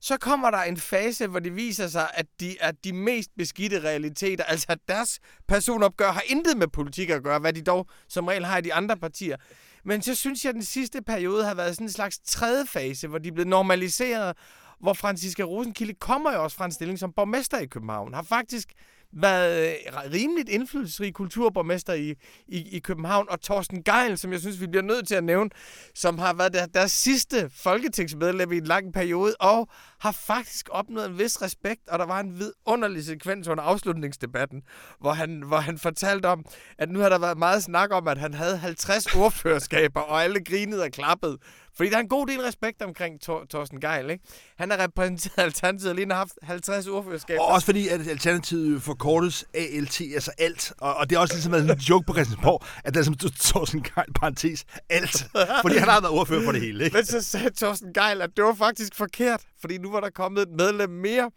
Så 0.00 0.16
kommer 0.16 0.50
der 0.50 0.62
en 0.62 0.76
fase, 0.76 1.26
hvor 1.26 1.40
det 1.40 1.56
viser 1.56 1.88
sig, 1.88 2.10
at 2.14 2.26
de 2.40 2.58
er 2.60 2.70
de 2.70 2.92
mest 2.92 3.30
beskidte 3.38 3.80
realiteter, 3.80 4.44
altså 4.44 4.66
at 4.68 4.78
deres 4.88 5.20
personopgør 5.48 6.12
har 6.12 6.22
intet 6.26 6.56
med 6.56 6.68
politik 6.68 7.10
at 7.10 7.22
gøre, 7.22 7.38
hvad 7.38 7.52
de 7.52 7.62
dog 7.62 7.86
som 8.08 8.26
regel 8.26 8.44
har 8.44 8.58
i 8.58 8.60
de 8.60 8.74
andre 8.74 8.96
partier. 8.96 9.36
Men 9.84 10.02
så 10.02 10.14
synes 10.14 10.44
jeg, 10.44 10.48
at 10.48 10.54
den 10.54 10.64
sidste 10.64 11.02
periode 11.02 11.44
har 11.44 11.54
været 11.54 11.74
sådan 11.74 11.86
en 11.86 11.92
slags 11.92 12.18
tredje 12.24 12.66
fase, 12.66 13.08
hvor 13.08 13.18
de 13.18 13.28
er 13.28 13.32
blevet 13.32 13.48
normaliseret, 13.48 14.36
hvor 14.80 14.92
Franziska 14.92 15.42
Rosenkilde 15.42 15.94
kommer 15.94 16.32
jo 16.32 16.42
også 16.42 16.56
fra 16.56 16.64
en 16.64 16.72
stilling 16.72 16.98
som 16.98 17.12
borgmester 17.12 17.58
i 17.58 17.66
København, 17.66 18.14
har 18.14 18.22
faktisk 18.22 18.68
været 19.12 19.68
øh, 19.68 20.12
rimeligt 20.12 20.48
indflydelsesrig 20.48 21.14
kulturborgmester 21.14 21.92
i, 21.92 22.14
i, 22.48 22.76
i 22.76 22.78
København, 22.78 23.26
og 23.30 23.40
Torsten 23.40 23.82
Geil, 23.82 24.18
som 24.18 24.32
jeg 24.32 24.40
synes, 24.40 24.60
vi 24.60 24.66
bliver 24.66 24.82
nødt 24.82 25.08
til 25.08 25.14
at 25.14 25.24
nævne, 25.24 25.50
som 25.94 26.18
har 26.18 26.34
været 26.34 26.54
der, 26.54 26.66
deres 26.66 26.92
sidste 26.92 27.50
folketingsmedlem 27.54 28.52
i 28.52 28.56
en 28.56 28.64
lang 28.64 28.92
periode, 28.92 29.34
og 29.40 29.68
har 30.00 30.12
faktisk 30.12 30.68
opnået 30.72 31.06
en 31.06 31.18
vis 31.18 31.42
respekt, 31.42 31.88
og 31.88 31.98
der 31.98 32.06
var 32.06 32.20
en 32.20 32.38
vidunderlig 32.38 33.04
sekvens 33.04 33.48
under 33.48 33.64
afslutningsdebatten, 33.64 34.62
hvor 35.00 35.12
han, 35.12 35.42
hvor 35.42 35.58
han 35.58 35.78
fortalte 35.78 36.26
om, 36.26 36.44
at 36.78 36.90
nu 36.90 36.98
har 36.98 37.08
der 37.08 37.18
været 37.18 37.38
meget 37.38 37.62
snak 37.62 37.92
om, 37.92 38.08
at 38.08 38.18
han 38.18 38.34
havde 38.34 38.56
50 38.56 39.14
ordførerskaber, 39.16 40.00
og 40.00 40.24
alle 40.24 40.44
grinede 40.44 40.82
og 40.82 40.90
klappede, 40.90 41.38
fordi 41.80 41.90
der 41.90 41.96
er 41.96 42.00
en 42.00 42.08
god 42.08 42.26
del 42.26 42.40
respekt 42.40 42.82
omkring 42.82 43.20
Tor- 43.20 43.44
Torsten 43.44 43.80
Geil, 43.80 44.10
ikke? 44.10 44.24
Han 44.58 44.70
har 44.70 44.78
repræsenteret 44.78 45.38
Alternativet 45.46 45.96
lige 45.96 46.06
har 46.10 46.14
haft 46.16 46.32
50 46.42 46.86
ordførerskaber. 46.86 47.40
Og 47.42 47.46
også 47.48 47.64
fordi, 47.64 47.88
at 47.88 48.08
Alternativet 48.08 48.82
forkortes 48.82 49.44
ALT, 49.54 50.00
altså 50.14 50.30
alt. 50.38 50.72
Og, 50.78 50.94
og 50.94 51.10
det 51.10 51.16
er 51.16 51.20
også 51.20 51.34
ligesom 51.34 51.54
en 51.54 51.70
joke 51.70 52.06
på 52.06 52.12
Christiansborg, 52.12 52.64
at 52.84 52.94
der 52.94 53.00
er 53.00 53.04
som 53.04 53.14
Torsten 53.14 53.82
Geil, 53.82 54.06
parentes, 54.20 54.64
alt. 54.88 55.26
Fordi 55.62 55.76
han 55.76 55.88
har 55.88 56.00
været 56.00 56.12
ordfører 56.12 56.44
for 56.44 56.52
det 56.52 56.60
hele, 56.60 56.84
ikke? 56.84 56.96
Men 56.96 57.04
så 57.06 57.22
sagde 57.22 57.50
Torsten 57.50 57.92
Geil, 57.92 58.22
at 58.22 58.30
det 58.36 58.44
var 58.44 58.54
faktisk 58.54 58.94
forkert, 58.94 59.40
fordi 59.60 59.78
nu 59.78 59.90
var 59.90 60.00
der 60.00 60.10
kommet 60.10 60.42
et 60.42 60.48
medlem 60.58 60.90
mere 60.90 61.30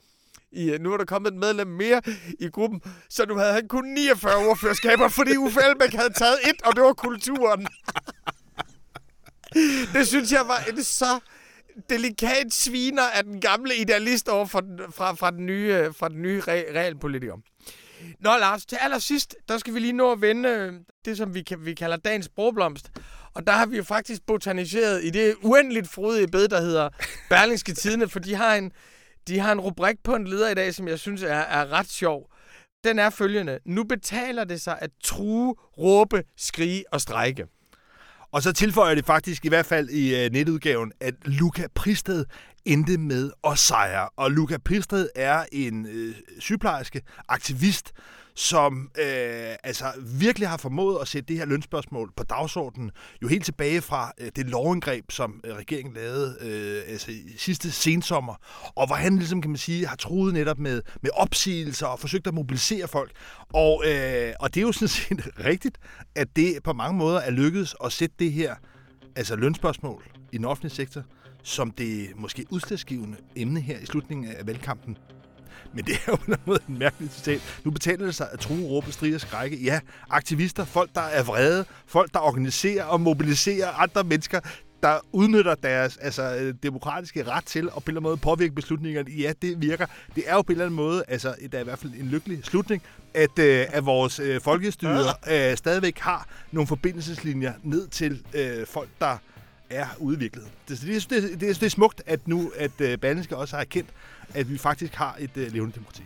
i, 0.51 0.77
nu 0.79 0.93
er 0.93 0.97
der 0.97 1.05
kommet 1.05 1.31
et 1.33 1.37
medlem 1.39 1.67
mere 1.67 2.01
i 2.39 2.47
gruppen, 2.47 2.81
så 3.09 3.25
nu 3.25 3.35
havde 3.37 3.53
han 3.53 3.67
kun 3.67 3.85
49 3.85 4.35
ordførerskaber, 4.49 5.07
fordi 5.07 5.37
Uffe 5.37 5.59
Elbæk 5.69 5.93
havde 5.93 6.13
taget 6.13 6.37
et, 6.49 6.61
og 6.65 6.75
det 6.75 6.83
var 6.83 6.93
kulturen. 6.93 7.67
det 9.93 10.07
synes 10.07 10.31
jeg 10.31 10.47
var 10.47 10.63
en 10.69 10.83
så 10.83 11.19
delikat 11.89 12.53
sviner 12.53 13.03
af 13.03 13.23
den 13.23 13.41
gamle 13.41 13.75
idealist 13.75 14.29
over 14.29 14.45
for 14.45 14.59
den, 14.59 14.79
fra, 14.91 15.13
fra 15.13 15.31
den 15.31 15.45
nye, 15.45 15.93
fra 15.93 16.09
den 16.09 16.21
nye 16.21 16.41
re, 16.47 16.79
realpolitiker. 16.79 17.35
Nå 18.19 18.37
Lars, 18.37 18.65
til 18.65 18.75
allersidst, 18.81 19.35
der 19.49 19.57
skal 19.57 19.73
vi 19.73 19.79
lige 19.79 19.93
nå 19.93 20.11
at 20.11 20.21
vende 20.21 20.49
øh, 20.49 20.73
det, 21.05 21.17
som 21.17 21.35
vi, 21.35 21.45
vi 21.59 21.73
kalder 21.73 21.97
dagens 21.97 22.25
sprogblomst. 22.25 22.91
Og 23.33 23.47
der 23.47 23.53
har 23.53 23.65
vi 23.65 23.77
jo 23.77 23.83
faktisk 23.83 24.25
botaniseret 24.25 25.03
i 25.03 25.09
det 25.09 25.35
uendeligt 25.43 25.87
frodige 25.87 26.27
bed, 26.27 26.47
der 26.47 26.61
hedder 26.61 26.89
Berlingske 27.29 27.73
Tidene, 27.73 28.09
for 28.09 28.19
de 28.19 28.35
har 28.35 28.55
en, 28.55 28.71
de 29.27 29.39
har 29.39 29.51
en 29.51 29.59
rubrik 29.59 29.95
på 30.03 30.15
en 30.15 30.27
leder 30.27 30.49
i 30.49 30.53
dag, 30.53 30.73
som 30.73 30.87
jeg 30.87 30.99
synes 30.99 31.23
er, 31.23 31.33
er 31.33 31.71
ret 31.71 31.89
sjov. 31.89 32.29
Den 32.83 32.99
er 32.99 33.09
følgende. 33.09 33.59
Nu 33.65 33.83
betaler 33.83 34.43
det 34.43 34.61
sig 34.61 34.77
at 34.81 34.89
true, 35.03 35.55
råbe, 35.77 36.23
skrige 36.37 36.83
og 36.91 37.01
strække. 37.01 37.47
Og 38.33 38.43
så 38.43 38.51
tilføjer 38.51 38.95
det 38.95 39.05
faktisk 39.05 39.45
i 39.45 39.49
hvert 39.49 39.65
fald 39.65 39.89
i 39.89 40.25
øh, 40.25 40.31
netudgaven, 40.31 40.91
at 40.99 41.13
Luca 41.25 41.67
Pristed 41.75 42.25
endte 42.65 42.97
med 42.97 43.31
at 43.47 43.59
sejre. 43.59 44.09
Og 44.15 44.31
Luca 44.31 44.57
Pristed 44.57 45.09
er 45.15 45.45
en 45.51 45.85
øh, 45.85 46.15
sygeplejerske, 46.39 47.01
aktivist, 47.29 47.91
som 48.35 48.91
øh, 48.99 49.55
altså 49.63 49.85
virkelig 50.19 50.47
har 50.49 50.57
formået 50.57 50.97
at 51.01 51.07
sætte 51.07 51.27
det 51.27 51.37
her 51.37 51.45
lønspørgsmål 51.45 52.11
på 52.15 52.23
dagsordenen, 52.23 52.91
jo 53.21 53.27
helt 53.27 53.45
tilbage 53.45 53.81
fra 53.81 54.11
øh, 54.17 54.31
det 54.35 54.49
lovindgreb, 54.49 55.11
som 55.11 55.41
øh, 55.43 55.55
regeringen 55.55 55.93
lavede 55.93 56.37
øh, 56.41 56.91
altså, 56.91 57.11
sidste 57.37 57.71
sensommer, 57.71 58.35
og 58.75 58.87
hvor 58.87 58.95
han 58.95 59.17
ligesom, 59.17 59.41
kan 59.41 59.51
man 59.51 59.57
sige, 59.57 59.87
har 59.87 59.95
troet 59.95 60.33
netop 60.33 60.59
med, 60.59 60.81
med 61.01 61.09
opsigelser 61.13 61.87
og 61.87 61.99
forsøgt 61.99 62.27
at 62.27 62.33
mobilisere 62.33 62.87
folk. 62.87 63.11
Og, 63.53 63.83
øh, 63.87 64.33
og 64.39 64.53
det 64.53 64.61
er 64.61 64.65
jo 64.65 64.71
sådan 64.71 64.87
set 65.27 65.29
rigtigt, 65.45 65.77
at 66.15 66.27
det 66.35 66.63
på 66.63 66.73
mange 66.73 66.97
måder 66.97 67.19
er 67.19 67.31
lykkedes 67.31 67.75
at 67.83 67.91
sætte 67.91 68.15
det 68.19 68.31
her 68.31 68.55
altså 69.15 69.35
lønspørgsmål 69.35 70.03
i 70.31 70.37
den 70.37 70.45
offentlige 70.45 70.73
sektor 70.73 71.03
som 71.43 71.71
det 71.71 72.09
måske 72.15 72.45
udslagsgivende 72.49 73.17
emne 73.35 73.61
her 73.61 73.79
i 73.79 73.85
slutningen 73.85 74.31
af 74.31 74.47
valgkampen. 74.47 74.97
Men 75.73 75.85
det 75.85 75.93
er 75.93 75.99
jo 76.07 76.15
på 76.15 76.31
en 76.31 76.37
måde 76.45 76.59
en 76.69 76.79
mærkelig 76.79 77.11
citat. 77.11 77.41
Nu 77.63 77.71
betaler 77.71 78.05
det 78.05 78.15
sig 78.15 78.27
at 78.31 78.39
true, 78.39 78.63
råbe, 78.63 78.91
stride 78.91 79.15
og 79.15 79.21
skrække. 79.21 79.63
Ja, 79.63 79.79
aktivister, 80.09 80.65
folk, 80.65 80.89
der 80.95 81.01
er 81.01 81.23
vrede, 81.23 81.65
folk, 81.87 82.13
der 82.13 82.19
organiserer 82.19 82.83
og 82.83 83.01
mobiliserer 83.01 83.81
andre 83.81 84.03
mennesker, 84.03 84.39
der 84.83 84.99
udnytter 85.11 85.55
deres 85.55 85.97
altså, 85.97 86.35
øh, 86.35 86.53
demokratiske 86.63 87.23
ret 87.23 87.45
til 87.45 87.65
at 87.65 87.71
på 87.71 87.77
en 87.77 87.83
eller 87.87 87.99
anden 87.99 88.03
måde 88.03 88.17
påvirke 88.17 88.55
beslutningerne. 88.55 89.11
Ja, 89.11 89.33
det 89.41 89.61
virker. 89.61 89.85
Det 90.15 90.23
er 90.27 90.33
jo 90.33 90.41
på 90.41 90.51
en 90.51 90.51
eller 90.51 90.65
anden 90.65 90.75
måde, 90.75 91.03
altså, 91.07 91.35
der 91.51 91.57
er 91.57 91.61
i 91.61 91.63
hvert 91.63 91.79
fald 91.79 91.93
en 91.93 92.07
lykkelig 92.07 92.39
slutning, 92.43 92.81
at, 93.13 93.39
øh, 93.39 93.65
at 93.69 93.85
vores 93.85 94.19
øh, 94.19 94.41
folkestyre 94.41 95.13
øh, 95.31 95.57
stadigvæk 95.57 95.99
har 95.99 96.27
nogle 96.51 96.67
forbindelseslinjer 96.67 97.53
ned 97.63 97.87
til 97.87 98.21
øh, 98.33 98.67
folk, 98.67 98.89
der 98.99 99.17
er 99.69 99.85
ude 99.97 100.15
i 100.15 100.19
virkeligheden. 100.19 100.55
Det, 100.69 100.81
det, 100.81 101.09
det, 101.09 101.41
det, 101.41 101.59
det 101.59 101.63
er 101.63 101.69
smukt, 101.69 102.01
at 102.05 102.27
nu 102.27 102.51
at 102.57 102.71
uh, 102.81 102.95
Berlingske 103.01 103.37
også 103.37 103.55
har 103.55 103.61
erkendt, 103.61 103.89
at 104.33 104.49
vi 104.49 104.57
faktisk 104.57 104.93
har 104.93 105.15
et 105.19 105.37
øh, 105.37 105.51
levende 105.51 105.75
demokrati. 105.75 106.03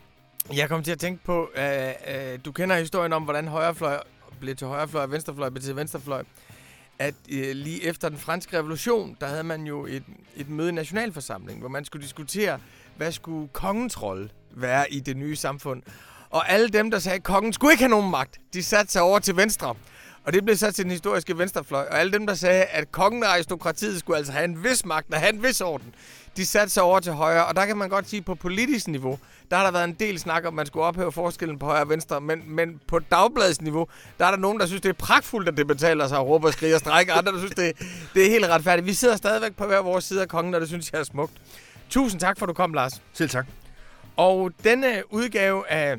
Jeg 0.53 0.69
kom 0.69 0.83
til 0.83 0.91
at 0.91 0.99
tænke 0.99 1.23
på, 1.23 1.49
øh, 1.57 1.87
øh, 1.87 2.39
du 2.45 2.51
kender 2.51 2.77
historien 2.77 3.13
om, 3.13 3.23
hvordan 3.23 3.47
højrefløj 3.47 3.99
blev 4.39 4.55
til 4.55 4.67
højrefløj 4.67 5.03
og 5.03 5.11
venstrefløj 5.11 5.49
blev 5.49 5.63
til 5.63 5.75
venstrefløj. 5.75 6.23
At 6.99 7.13
øh, 7.31 7.55
lige 7.55 7.83
efter 7.83 8.09
den 8.09 8.17
franske 8.17 8.57
revolution, 8.57 9.17
der 9.21 9.27
havde 9.27 9.43
man 9.43 9.63
jo 9.63 9.85
et, 9.85 10.03
et 10.35 10.49
møde 10.49 10.69
i 10.69 10.71
nationalforsamlingen, 10.71 11.59
hvor 11.59 11.69
man 11.69 11.85
skulle 11.85 12.03
diskutere, 12.03 12.59
hvad 12.97 13.11
skulle 13.11 13.47
kongens 13.47 14.01
rolle 14.01 14.29
være 14.51 14.93
i 14.93 14.99
det 14.99 15.17
nye 15.17 15.35
samfund. 15.35 15.83
Og 16.29 16.49
alle 16.49 16.69
dem, 16.69 16.91
der 16.91 16.99
sagde, 16.99 17.15
at 17.15 17.23
kongen 17.23 17.53
skulle 17.53 17.71
ikke 17.71 17.83
have 17.83 17.89
nogen 17.89 18.11
magt, 18.11 18.39
de 18.53 18.63
satte 18.63 18.91
sig 18.91 19.01
over 19.01 19.19
til 19.19 19.35
venstre. 19.35 19.75
Og 20.27 20.33
det 20.33 20.45
blev 20.45 20.55
sat 20.55 20.75
til 20.75 20.83
den 20.83 20.91
historiske 20.91 21.37
venstrefløj. 21.37 21.85
Og 21.91 21.99
alle 21.99 22.11
dem, 22.11 22.27
der 22.27 22.33
sagde, 22.33 22.63
at 22.63 22.91
kongen 22.91 23.23
og 23.23 23.29
aristokratiet 23.29 23.99
skulle 23.99 24.17
altså 24.17 24.33
have 24.33 24.45
en 24.45 24.63
vis 24.63 24.85
magt 24.85 25.13
og 25.13 25.19
have 25.19 25.33
en 25.33 25.43
vis 25.43 25.61
orden, 25.61 25.95
de 26.37 26.45
satte 26.45 26.73
sig 26.73 26.83
over 26.83 26.99
til 26.99 27.13
højre. 27.13 27.45
Og 27.45 27.55
der 27.55 27.65
kan 27.65 27.77
man 27.77 27.89
godt 27.89 28.09
sige, 28.09 28.19
at 28.19 28.25
på 28.25 28.35
politisk 28.35 28.87
niveau, 28.87 29.19
der 29.51 29.57
har 29.57 29.63
der 29.63 29.71
været 29.71 29.83
en 29.83 29.93
del 29.93 30.19
snak 30.19 30.41
om, 30.43 30.47
at 30.47 30.53
man 30.53 30.65
skulle 30.65 30.85
ophæve 30.85 31.11
forskellen 31.11 31.59
på 31.59 31.65
højre 31.65 31.81
og 31.81 31.89
venstre. 31.89 32.21
Men, 32.21 32.43
men 32.45 32.79
på 32.87 32.99
dagbladsniveau, 32.99 33.87
der 34.19 34.25
er 34.25 34.31
der 34.31 34.37
nogen, 34.37 34.59
der 34.59 34.65
synes, 34.65 34.81
det 34.81 34.89
er 34.89 34.93
pragtfuldt, 34.93 35.49
at 35.49 35.57
det 35.57 35.67
betaler 35.67 36.07
sig 36.07 36.17
at 36.17 36.25
råbe 36.25 36.47
og 36.47 36.53
skrige 36.53 36.75
og 36.75 36.79
strække. 36.79 37.13
Andre, 37.13 37.31
der 37.31 37.37
synes, 37.37 37.55
det, 37.55 37.73
det 38.13 38.25
er 38.25 38.29
helt 38.29 38.45
retfærdigt. 38.45 38.87
Vi 38.87 38.93
sidder 38.93 39.15
stadigvæk 39.15 39.55
på 39.55 39.65
hver 39.65 39.81
vores 39.81 40.03
side 40.03 40.21
af 40.21 40.27
kongen, 40.27 40.53
og 40.53 40.61
det 40.61 40.69
synes 40.69 40.91
jeg 40.91 40.99
er 40.99 41.03
smukt. 41.03 41.33
Tusind 41.89 42.21
tak 42.21 42.39
for, 42.39 42.45
at 42.45 42.47
du 42.47 42.53
kom, 42.53 42.73
Lars. 42.73 43.01
Selv 43.13 43.29
tak. 43.29 43.45
Og 44.17 44.51
denne 44.63 45.03
udgave 45.09 45.69
af, 45.69 45.95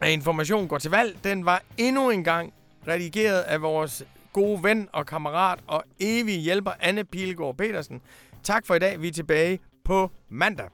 af 0.00 0.10
Information 0.10 0.68
går 0.68 0.78
til 0.78 0.90
valg, 0.90 1.16
den 1.24 1.44
var 1.44 1.62
endnu 1.78 2.10
en 2.10 2.24
gang 2.24 2.52
redigeret 2.88 3.40
af 3.40 3.62
vores 3.62 4.04
gode 4.32 4.62
ven 4.62 4.88
og 4.92 5.06
kammerat 5.06 5.58
og 5.66 5.84
evige 6.00 6.40
hjælper 6.40 6.70
Anne 6.80 7.04
Pilgaard 7.04 7.56
Petersen. 7.56 8.02
Tak 8.42 8.66
for 8.66 8.74
i 8.74 8.78
dag. 8.78 9.02
Vi 9.02 9.08
er 9.08 9.12
tilbage 9.12 9.58
på 9.84 10.10
mandag. 10.28 10.68